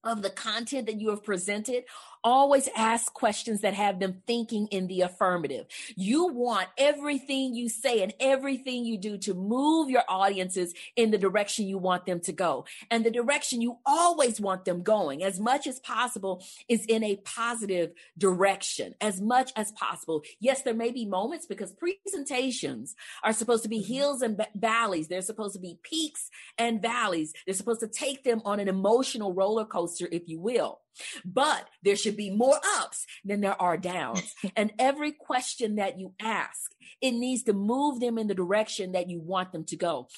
of 0.02 0.22
the 0.22 0.30
content 0.30 0.86
that 0.86 0.98
you 1.00 1.10
have 1.10 1.22
presented 1.22 1.84
Always 2.22 2.68
ask 2.76 3.12
questions 3.14 3.62
that 3.62 3.74
have 3.74 3.98
them 3.98 4.22
thinking 4.26 4.66
in 4.68 4.86
the 4.86 5.02
affirmative. 5.02 5.66
You 5.96 6.26
want 6.26 6.68
everything 6.76 7.54
you 7.54 7.68
say 7.68 8.02
and 8.02 8.12
everything 8.20 8.84
you 8.84 8.98
do 8.98 9.16
to 9.18 9.34
move 9.34 9.88
your 9.88 10.04
audiences 10.08 10.74
in 10.96 11.10
the 11.10 11.18
direction 11.18 11.66
you 11.66 11.78
want 11.78 12.06
them 12.06 12.20
to 12.20 12.32
go. 12.32 12.66
And 12.90 13.04
the 13.04 13.10
direction 13.10 13.60
you 13.60 13.78
always 13.86 14.40
want 14.40 14.64
them 14.64 14.82
going, 14.82 15.22
as 15.22 15.40
much 15.40 15.66
as 15.66 15.80
possible, 15.80 16.44
is 16.68 16.84
in 16.86 17.02
a 17.02 17.16
positive 17.16 17.92
direction, 18.18 18.94
as 19.00 19.20
much 19.20 19.52
as 19.56 19.72
possible. 19.72 20.22
Yes, 20.40 20.62
there 20.62 20.74
may 20.74 20.90
be 20.90 21.06
moments 21.06 21.46
because 21.46 21.72
presentations 21.72 22.94
are 23.22 23.32
supposed 23.32 23.62
to 23.62 23.68
be 23.68 23.80
mm-hmm. 23.80 23.94
hills 23.94 24.22
and 24.22 24.44
valleys. 24.54 25.08
They're 25.08 25.22
supposed 25.22 25.54
to 25.54 25.60
be 25.60 25.78
peaks 25.82 26.28
and 26.58 26.82
valleys. 26.82 27.32
They're 27.46 27.54
supposed 27.54 27.80
to 27.80 27.88
take 27.88 28.24
them 28.24 28.42
on 28.44 28.60
an 28.60 28.68
emotional 28.68 29.32
roller 29.32 29.64
coaster, 29.64 30.08
if 30.10 30.28
you 30.28 30.40
will. 30.40 30.80
But 31.24 31.68
there 31.82 31.96
should 31.96 32.09
be 32.12 32.30
more 32.30 32.58
ups 32.78 33.06
than 33.24 33.40
there 33.40 33.60
are 33.60 33.76
downs. 33.76 34.34
and 34.56 34.72
every 34.78 35.12
question 35.12 35.76
that 35.76 35.98
you 35.98 36.14
ask, 36.20 36.72
it 37.00 37.12
needs 37.12 37.42
to 37.44 37.52
move 37.52 38.00
them 38.00 38.18
in 38.18 38.26
the 38.26 38.34
direction 38.34 38.92
that 38.92 39.08
you 39.08 39.20
want 39.20 39.52
them 39.52 39.64
to 39.64 39.76
go. 39.76 40.08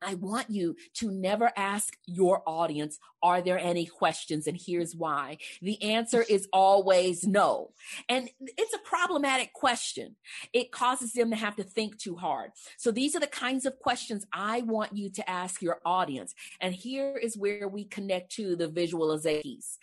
I 0.00 0.14
want 0.14 0.50
you 0.50 0.76
to 0.94 1.10
never 1.10 1.50
ask 1.56 1.96
your 2.06 2.42
audience, 2.46 2.98
are 3.22 3.42
there 3.42 3.58
any 3.58 3.86
questions? 3.86 4.46
And 4.46 4.56
here's 4.56 4.94
why. 4.94 5.38
The 5.60 5.82
answer 5.82 6.22
is 6.22 6.48
always 6.52 7.26
no. 7.26 7.72
And 8.08 8.30
it's 8.40 8.74
a 8.74 8.78
problematic 8.78 9.52
question. 9.52 10.16
It 10.52 10.70
causes 10.70 11.12
them 11.12 11.30
to 11.30 11.36
have 11.36 11.56
to 11.56 11.64
think 11.64 11.98
too 11.98 12.16
hard. 12.16 12.52
So 12.76 12.90
these 12.90 13.16
are 13.16 13.20
the 13.20 13.26
kinds 13.26 13.66
of 13.66 13.78
questions 13.80 14.24
I 14.32 14.62
want 14.62 14.96
you 14.96 15.10
to 15.10 15.28
ask 15.28 15.62
your 15.62 15.80
audience. 15.84 16.34
And 16.60 16.74
here 16.74 17.16
is 17.16 17.36
where 17.36 17.68
we 17.68 17.84
connect 17.84 18.32
to 18.36 18.54
the 18.54 18.68
visualizations. 18.68 19.78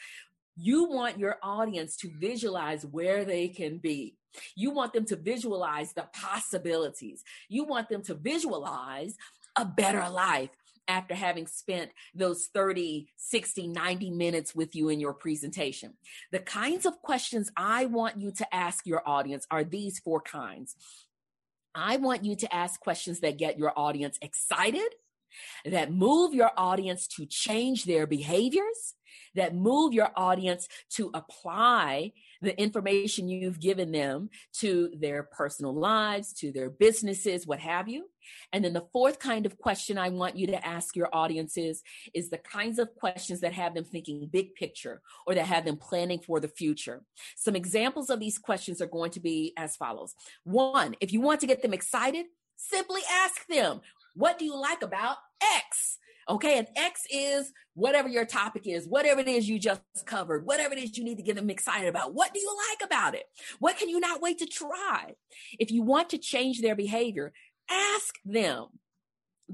You 0.56 0.86
want 0.86 1.20
your 1.20 1.38
audience 1.44 1.98
to 1.98 2.10
visualize 2.18 2.86
where 2.86 3.26
they 3.26 3.48
can 3.48 3.78
be. 3.78 4.16
You 4.56 4.72
want 4.72 4.94
them 4.94 5.06
to 5.06 5.16
visualize 5.16 5.94
the 5.94 6.08
possibilities. 6.14 7.24
You 7.50 7.64
want 7.64 7.90
them 7.90 8.02
to 8.04 8.16
visualize 8.16 9.16
a 9.56 9.66
better 9.66 10.10
life 10.10 10.50
after 10.88 11.16
having 11.16 11.48
spent 11.48 11.92
those 12.14 12.48
30, 12.54 13.08
60, 13.18 13.68
90 13.68 14.12
minutes 14.12 14.54
with 14.54 14.76
you 14.76 14.90
in 14.90 15.00
your 15.00 15.14
presentation. 15.14 15.94
The 16.32 16.40
kinds 16.40 16.86
of 16.86 17.02
questions 17.02 17.52
I 17.58 17.86
want 17.86 18.20
you 18.20 18.32
to 18.34 18.56
ask 18.56 18.86
your 18.86 19.08
audience 19.08 19.48
are 19.50 19.64
these 19.64 20.00
four 20.00 20.22
kinds. 20.22 20.76
I 21.74 21.98
want 21.98 22.24
you 22.24 22.36
to 22.38 22.56
ask 22.56 22.80
questions 22.80 23.20
that 23.22 23.38
get 23.38 23.58
your 23.58 23.74
audience 23.76 24.18
excited, 24.22 24.88
that 25.66 25.92
move 25.92 26.34
your 26.34 26.52
audience 26.58 27.08
to 27.08 27.26
change 27.26 27.86
their 27.86 28.08
behaviors, 28.08 28.96
that 29.36 29.56
move 29.56 29.94
your 29.94 30.12
audience 30.16 30.68
to 30.92 31.12
apply 31.14 32.12
the 32.42 32.60
information 32.60 33.30
you've 33.30 33.60
given 33.60 33.92
them 33.92 34.30
to 34.54 34.92
their 35.00 35.24
personal 35.24 35.74
lives, 35.74 36.34
to 36.34 36.52
their 36.52 36.70
businesses, 36.70 37.48
what 37.48 37.60
have 37.60 37.88
you. 37.88 38.06
And 38.52 38.64
then 38.64 38.74
the 38.74 38.88
fourth 38.92 39.20
kind 39.20 39.46
of 39.46 39.58
question 39.58 39.98
I 39.98 40.10
want 40.10 40.36
you 40.36 40.48
to 40.48 40.68
ask 40.68 40.96
your 40.96 41.10
audiences 41.14 41.84
is 42.14 42.30
the 42.30 42.38
kinds 42.38 42.80
of 42.80 42.96
questions 42.96 43.42
that 43.42 43.54
have 43.54 43.74
them 43.74 43.84
thinking 43.84 44.28
big 44.32 44.56
picture 44.56 45.02
or 45.28 45.36
that 45.36 45.46
have 45.46 45.66
them 45.66 45.78
planning 45.78 46.20
for 46.20 46.40
the 46.40 46.48
future. 46.48 47.04
Some 47.36 47.56
examples 47.56 48.10
of 48.10 48.20
these 48.20 48.38
questions 48.38 48.82
are 48.82 48.88
going 48.88 49.12
to 49.12 49.20
be 49.20 49.54
as 49.58 49.76
follows. 49.76 50.16
One, 50.44 50.96
if 51.02 51.14
you 51.14 51.22
want 51.22 51.42
to 51.42 51.48
get 51.48 51.62
them 51.62 51.74
excited, 51.74 52.26
simply 52.58 53.02
ask 53.12 53.46
them, 53.48 53.82
what 54.16 54.40
do 54.40 54.46
you 54.46 54.58
like 54.58 54.82
about 54.82 55.18
X? 55.42 55.98
Okay. 56.28 56.58
And 56.58 56.68
X 56.76 57.04
is 57.10 57.52
whatever 57.76 58.08
your 58.10 58.26
topic 58.26 58.64
is, 58.66 58.88
whatever 58.88 59.20
it 59.20 59.28
is 59.28 59.48
you 59.48 59.60
just 59.60 59.82
covered, 60.06 60.46
whatever 60.46 60.74
it 60.74 60.84
is 60.84 60.98
you 60.98 61.04
need 61.04 61.18
to 61.18 61.24
get 61.24 61.36
them 61.36 61.50
excited 61.50 61.88
about. 61.88 62.14
What 62.14 62.34
do 62.34 62.40
you 62.40 62.58
like 62.70 62.88
about 62.88 63.16
it? 63.16 63.26
What 63.60 63.78
can 63.78 63.90
you 63.90 64.00
not 64.00 64.22
wait 64.22 64.40
to 64.40 64.46
try? 64.46 65.14
If 65.60 65.72
you 65.72 65.84
want 65.84 66.10
to 66.10 66.18
change 66.18 66.62
their 66.62 66.76
behavior, 66.76 67.34
ask 67.70 68.16
them 68.26 68.68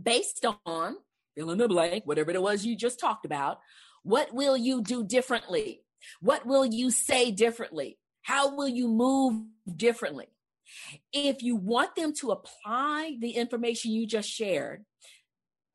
based 0.01 0.45
on 0.65 0.95
fill 1.35 1.51
in 1.51 1.57
the 1.57 1.67
blank, 1.67 2.05
whatever 2.05 2.31
it 2.31 2.41
was 2.41 2.65
you 2.65 2.75
just 2.75 2.99
talked 2.99 3.25
about. 3.25 3.59
What 4.03 4.33
will 4.33 4.57
you 4.57 4.81
do 4.81 5.03
differently? 5.03 5.81
What 6.19 6.45
will 6.45 6.65
you 6.65 6.91
say 6.91 7.31
differently? 7.31 7.97
How 8.23 8.55
will 8.55 8.67
you 8.67 8.87
move 8.87 9.43
differently? 9.75 10.27
If 11.11 11.43
you 11.43 11.55
want 11.55 11.95
them 11.95 12.13
to 12.15 12.31
apply 12.31 13.17
the 13.19 13.31
information 13.31 13.91
you 13.91 14.07
just 14.07 14.29
shared, 14.29 14.85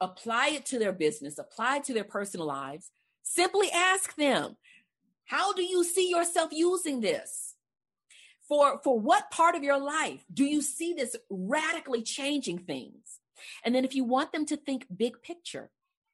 apply 0.01 0.49
it 0.49 0.67
to 0.67 0.79
their 0.79 0.93
business, 0.93 1.39
apply 1.39 1.79
it 1.79 1.85
to 1.85 1.95
their 1.95 2.05
personal 2.05 2.47
lives, 2.47 2.91
simply 3.23 3.71
ask 3.73 4.15
them, 4.17 4.57
how 5.25 5.53
do 5.53 5.63
you 5.63 5.83
see 5.85 6.11
yourself 6.11 6.51
using 6.53 7.01
this? 7.01 7.55
For, 8.49 8.81
for 8.85 8.99
what 8.99 9.31
part 9.33 9.57
of 9.57 9.65
your 9.65 9.79
life 9.79 10.25
do 10.33 10.45
you 10.45 10.63
see 10.63 10.93
this 10.93 11.17
radically 11.29 12.03
changing 12.03 12.59
things? 12.59 13.19
And 13.65 13.75
then 13.75 13.85
if 13.85 13.95
you 13.95 14.05
want 14.05 14.33
them 14.33 14.47
to 14.47 14.57
think 14.57 14.87
big 14.95 15.21
picture, 15.23 15.71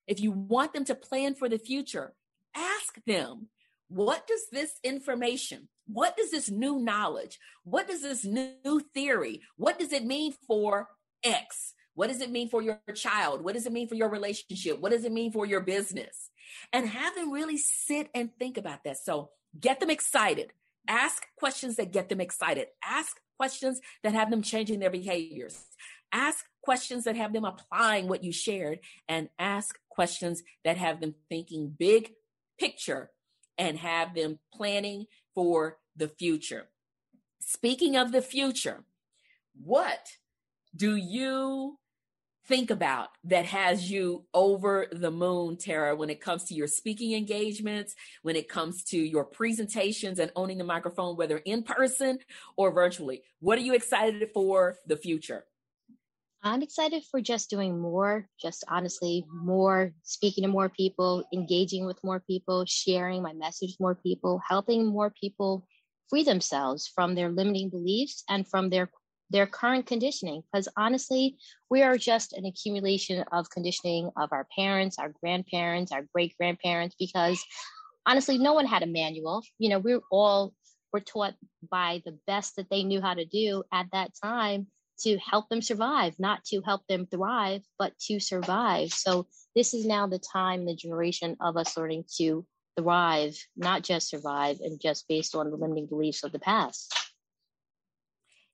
if 0.06 0.18
you 0.18 0.32
want 0.32 0.72
them 0.72 0.84
to 0.86 0.94
plan 0.94 1.34
for 1.34 1.48
the 1.48 1.58
future, 1.58 2.14
ask 2.56 2.96
them, 3.06 3.48
what 3.88 4.26
does 4.26 4.48
this 4.50 4.78
information, 4.82 5.68
what 5.86 6.16
does 6.16 6.30
this 6.30 6.50
new 6.50 6.78
knowledge, 6.78 7.38
what 7.64 7.86
does 7.86 8.00
this 8.00 8.24
new 8.24 8.80
theory, 8.94 9.42
what 9.56 9.78
does 9.78 9.92
it 9.92 10.04
mean 10.04 10.32
for 10.46 10.88
X? 11.22 11.74
What 11.94 12.08
does 12.08 12.20
it 12.20 12.30
mean 12.30 12.48
for 12.48 12.62
your 12.62 12.80
child? 12.94 13.44
What 13.44 13.54
does 13.54 13.66
it 13.66 13.72
mean 13.72 13.88
for 13.88 13.94
your 13.94 14.08
relationship? 14.08 14.80
What 14.80 14.92
does 14.92 15.04
it 15.04 15.12
mean 15.12 15.32
for 15.32 15.44
your 15.44 15.60
business? 15.60 16.30
And 16.72 16.88
have 16.88 17.14
them 17.14 17.30
really 17.30 17.58
sit 17.58 18.08
and 18.14 18.30
think 18.38 18.56
about 18.56 18.84
that. 18.84 18.98
So 18.98 19.30
get 19.58 19.80
them 19.80 19.90
excited. 19.90 20.52
Ask 20.88 21.26
questions 21.36 21.76
that 21.76 21.92
get 21.92 22.08
them 22.08 22.20
excited. 22.20 22.68
Ask 22.82 23.18
questions 23.38 23.80
that 24.02 24.14
have 24.14 24.30
them 24.30 24.42
changing 24.42 24.80
their 24.80 24.90
behaviors. 24.90 25.64
Ask 26.12 26.44
questions 26.62 27.04
that 27.04 27.16
have 27.16 27.32
them 27.32 27.44
applying 27.44 28.08
what 28.08 28.24
you 28.24 28.32
shared 28.32 28.80
and 29.08 29.28
ask 29.38 29.78
questions 29.88 30.42
that 30.64 30.76
have 30.76 31.00
them 31.00 31.14
thinking 31.28 31.74
big 31.76 32.12
picture 32.58 33.10
and 33.58 33.78
have 33.78 34.14
them 34.14 34.38
planning 34.54 35.06
for 35.34 35.78
the 35.96 36.08
future. 36.08 36.68
Speaking 37.40 37.96
of 37.96 38.12
the 38.12 38.22
future, 38.22 38.84
what 39.62 40.12
do 40.74 40.96
you 40.96 41.78
think 42.46 42.70
about 42.70 43.08
that 43.24 43.46
has 43.46 43.90
you 43.90 44.24
over 44.34 44.86
the 44.90 45.10
moon, 45.10 45.56
Tara, 45.56 45.94
when 45.94 46.10
it 46.10 46.20
comes 46.20 46.44
to 46.44 46.54
your 46.54 46.66
speaking 46.66 47.12
engagements, 47.12 47.94
when 48.22 48.36
it 48.36 48.48
comes 48.48 48.84
to 48.84 48.98
your 48.98 49.24
presentations 49.24 50.18
and 50.18 50.32
owning 50.34 50.58
the 50.58 50.64
microphone, 50.64 51.16
whether 51.16 51.38
in 51.38 51.62
person 51.62 52.18
or 52.56 52.72
virtually? 52.72 53.22
What 53.40 53.58
are 53.58 53.62
you 53.62 53.74
excited 53.74 54.28
for 54.34 54.76
the 54.86 54.96
future? 54.96 55.44
I'm 56.44 56.62
excited 56.62 57.04
for 57.08 57.20
just 57.20 57.50
doing 57.50 57.78
more, 57.78 58.28
just 58.40 58.64
honestly, 58.66 59.24
more 59.32 59.92
speaking 60.02 60.42
to 60.42 60.48
more 60.48 60.68
people, 60.68 61.22
engaging 61.32 61.86
with 61.86 62.02
more 62.02 62.18
people, 62.18 62.64
sharing 62.66 63.22
my 63.22 63.32
message 63.32 63.70
with 63.70 63.80
more 63.80 63.94
people, 63.94 64.40
helping 64.48 64.86
more 64.86 65.10
people 65.10 65.64
free 66.10 66.24
themselves 66.24 66.90
from 66.92 67.14
their 67.14 67.30
limiting 67.30 67.70
beliefs 67.70 68.24
and 68.28 68.46
from 68.46 68.70
their 68.70 68.90
their 69.32 69.46
current 69.46 69.86
conditioning 69.86 70.42
because 70.52 70.68
honestly 70.76 71.36
we 71.70 71.82
are 71.82 71.96
just 71.96 72.34
an 72.34 72.44
accumulation 72.44 73.24
of 73.32 73.48
conditioning 73.50 74.10
of 74.16 74.30
our 74.32 74.46
parents 74.56 74.98
our 74.98 75.12
grandparents 75.20 75.90
our 75.90 76.04
great 76.12 76.36
grandparents 76.36 76.94
because 76.98 77.42
honestly 78.06 78.38
no 78.38 78.52
one 78.52 78.66
had 78.66 78.82
a 78.82 78.86
manual. 78.86 79.42
You 79.58 79.70
know 79.70 79.78
we're 79.78 80.00
all 80.10 80.54
were 80.92 81.00
taught 81.00 81.34
by 81.70 82.02
the 82.04 82.18
best 82.26 82.56
that 82.56 82.68
they 82.70 82.82
knew 82.82 83.00
how 83.00 83.14
to 83.14 83.24
do 83.24 83.62
at 83.72 83.86
that 83.92 84.10
time 84.22 84.66
to 85.00 85.16
help 85.18 85.48
them 85.48 85.62
survive 85.62 86.14
not 86.18 86.44
to 86.44 86.60
help 86.62 86.82
them 86.88 87.06
thrive 87.06 87.62
but 87.78 87.98
to 87.98 88.20
survive. 88.20 88.92
So 88.92 89.26
this 89.56 89.74
is 89.74 89.86
now 89.86 90.06
the 90.06 90.18
time 90.18 90.66
the 90.66 90.76
generation 90.76 91.36
of 91.40 91.56
us 91.56 91.76
learning 91.76 92.04
to 92.18 92.44
thrive 92.78 93.36
not 93.56 93.82
just 93.82 94.08
survive 94.08 94.58
and 94.60 94.80
just 94.80 95.06
based 95.08 95.34
on 95.34 95.50
the 95.50 95.56
limiting 95.56 95.86
beliefs 95.86 96.24
of 96.24 96.32
the 96.32 96.38
past 96.38 96.94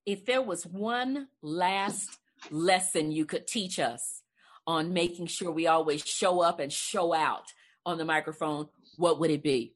if 0.09 0.25
there 0.25 0.41
was 0.41 0.65
one 0.65 1.29
last 1.43 2.09
lesson 2.51 3.13
you 3.13 3.27
could 3.27 3.47
teach 3.47 3.79
us 3.79 4.23
on 4.67 4.95
making 4.95 5.27
sure 5.27 5.51
we 5.51 5.67
always 5.67 6.03
show 6.03 6.41
up 6.41 6.61
and 6.61 6.73
show 6.73 7.13
out 7.13 7.45
on 7.85 7.99
the 7.99 8.07
microphone, 8.07 8.69
what 8.97 9.21
would 9.21 9.31
it 9.31 9.43
be? 9.43 9.75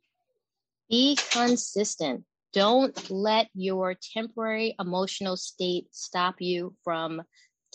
Be 0.88 1.18
consistent. 1.30 2.24
Don't 2.54 3.10
let 3.10 3.48
your 3.52 3.94
temporary 4.14 4.74
emotional 4.80 5.36
state 5.36 5.88
stop 5.90 6.36
you 6.38 6.74
from 6.82 7.20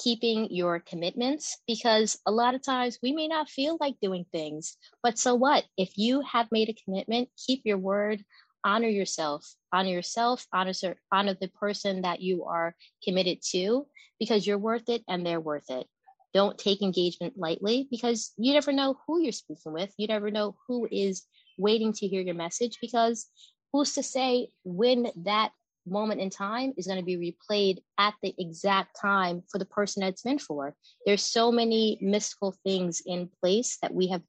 keeping 0.04 0.48
your 0.50 0.80
commitments 0.80 1.58
because 1.68 2.18
a 2.26 2.32
lot 2.32 2.56
of 2.56 2.64
times 2.64 2.98
we 3.04 3.12
may 3.12 3.28
not 3.28 3.50
feel 3.50 3.78
like 3.80 4.00
doing 4.02 4.26
things. 4.32 4.78
But 5.04 5.20
so 5.20 5.36
what? 5.36 5.64
If 5.78 5.96
you 5.96 6.22
have 6.22 6.52
made 6.52 6.70
a 6.70 6.76
commitment, 6.86 7.30
keep 7.38 7.62
your 7.66 7.78
word, 7.78 8.24
honor 8.68 8.90
yourself 8.90 9.56
honor 9.72 9.90
yourself 9.90 10.46
honor 10.54 10.74
honor 11.12 11.36
the 11.40 11.48
person 11.48 12.02
that 12.02 12.22
you 12.22 12.44
are 12.44 12.76
committed 13.04 13.40
to 13.42 13.88
because 14.20 14.46
you're 14.46 14.58
worth 14.58 14.90
it 14.90 15.04
and 15.08 15.26
they're 15.26 15.40
worth 15.40 15.70
it. 15.70 15.88
Don't 16.34 16.58
take 16.58 16.82
engagement 16.82 17.34
lightly 17.38 17.88
because 17.90 18.34
you 18.38 18.54
never 18.54 18.72
know 18.72 18.98
who 19.08 19.22
you're 19.22 19.32
speaking 19.32 19.74
with. 19.74 19.94
You 19.98 20.08
never 20.08 20.30
know 20.30 20.56
who 20.68 20.88
is 20.92 21.24
waiting 21.58 21.94
to 21.94 22.08
hear 22.08 22.22
your 22.22 22.36
message 22.36 22.78
because 22.82 23.28
who's 23.72 23.94
to 23.94 24.04
say 24.04 24.50
when 24.64 25.08
that 25.24 25.52
moment 25.88 26.20
in 26.20 26.30
time 26.30 26.74
is 26.76 26.86
going 26.86 27.00
to 27.00 27.06
be 27.06 27.34
replayed 27.50 27.78
at 27.98 28.14
the 28.22 28.36
exact 28.38 29.00
time 29.00 29.42
for 29.50 29.58
the 29.58 29.66
person 29.66 30.02
that's 30.02 30.26
meant 30.26 30.42
for. 30.42 30.76
There's 31.06 31.24
so 31.24 31.52
many 31.52 31.98
mystical 32.02 32.56
things 32.66 33.02
in 33.06 33.30
place 33.40 33.78
that 33.82 33.94
we 33.94 34.08
have 34.10 34.22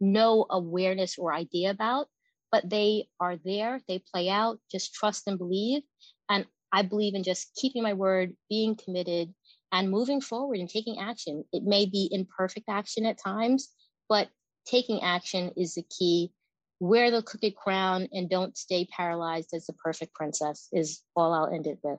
no 0.00 0.46
awareness 0.48 1.18
or 1.18 1.34
idea 1.34 1.70
about 1.70 2.06
but 2.52 2.68
they 2.68 3.08
are 3.20 3.36
there, 3.44 3.80
they 3.88 4.02
play 4.12 4.28
out, 4.28 4.58
just 4.70 4.94
trust 4.94 5.26
and 5.26 5.38
believe. 5.38 5.82
And 6.28 6.46
I 6.72 6.82
believe 6.82 7.14
in 7.14 7.22
just 7.22 7.54
keeping 7.56 7.82
my 7.82 7.94
word, 7.94 8.34
being 8.48 8.76
committed, 8.76 9.34
and 9.72 9.90
moving 9.90 10.20
forward 10.20 10.58
and 10.58 10.68
taking 10.68 10.98
action. 10.98 11.44
It 11.52 11.62
may 11.62 11.86
be 11.86 12.08
imperfect 12.10 12.68
action 12.68 13.06
at 13.06 13.18
times, 13.22 13.68
but 14.08 14.28
taking 14.66 15.02
action 15.02 15.52
is 15.56 15.74
the 15.74 15.84
key. 15.96 16.32
Wear 16.80 17.10
the 17.10 17.22
crooked 17.22 17.56
crown 17.56 18.08
and 18.12 18.28
don't 18.28 18.56
stay 18.56 18.86
paralyzed 18.86 19.50
as 19.52 19.66
the 19.66 19.74
perfect 19.74 20.14
princess, 20.14 20.68
is 20.72 21.02
all 21.14 21.32
I'll 21.32 21.52
end 21.52 21.66
it 21.66 21.78
with. 21.82 21.98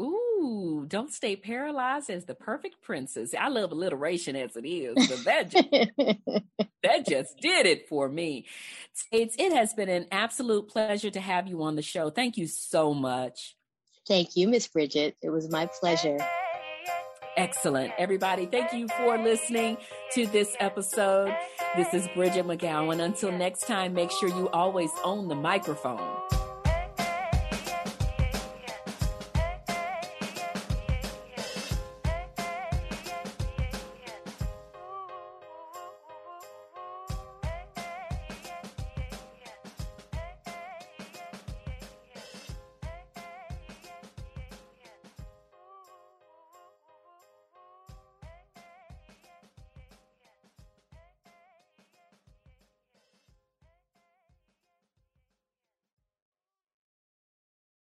Ooh, 0.00 0.84
don't 0.88 1.12
stay 1.12 1.36
paralyzed 1.36 2.10
as 2.10 2.24
the 2.24 2.34
perfect 2.34 2.82
princess. 2.82 3.34
I 3.38 3.48
love 3.48 3.72
alliteration 3.72 4.36
as 4.36 4.56
it 4.56 4.66
is, 4.66 4.94
but 5.08 5.24
that 5.24 6.42
just 7.08 7.38
did 7.40 7.66
it 7.66 7.88
for 7.88 8.08
me. 8.08 8.46
It's, 9.12 9.36
it 9.38 9.52
has 9.52 9.74
been 9.74 9.88
an 9.88 10.06
absolute 10.10 10.68
pleasure 10.68 11.10
to 11.10 11.20
have 11.20 11.46
you 11.46 11.62
on 11.62 11.76
the 11.76 11.82
show. 11.82 12.10
Thank 12.10 12.36
you 12.36 12.46
so 12.46 12.94
much. 12.94 13.56
Thank 14.06 14.36
you, 14.36 14.48
Miss 14.48 14.68
Bridgett. 14.68 15.16
It 15.22 15.30
was 15.30 15.50
my 15.50 15.66
pleasure. 15.80 16.18
Excellent. 17.36 17.92
Everybody, 17.98 18.46
thank 18.46 18.72
you 18.72 18.88
for 18.88 19.18
listening 19.18 19.76
to 20.14 20.26
this 20.26 20.56
episode. 20.58 21.34
This 21.76 21.92
is 21.92 22.08
Bridgett 22.14 22.46
McGowen. 22.46 23.02
Until 23.02 23.30
next 23.30 23.66
time, 23.66 23.92
make 23.92 24.10
sure 24.10 24.30
you 24.30 24.48
always 24.50 24.90
own 25.04 25.28
the 25.28 25.34
microphone. 25.34 26.00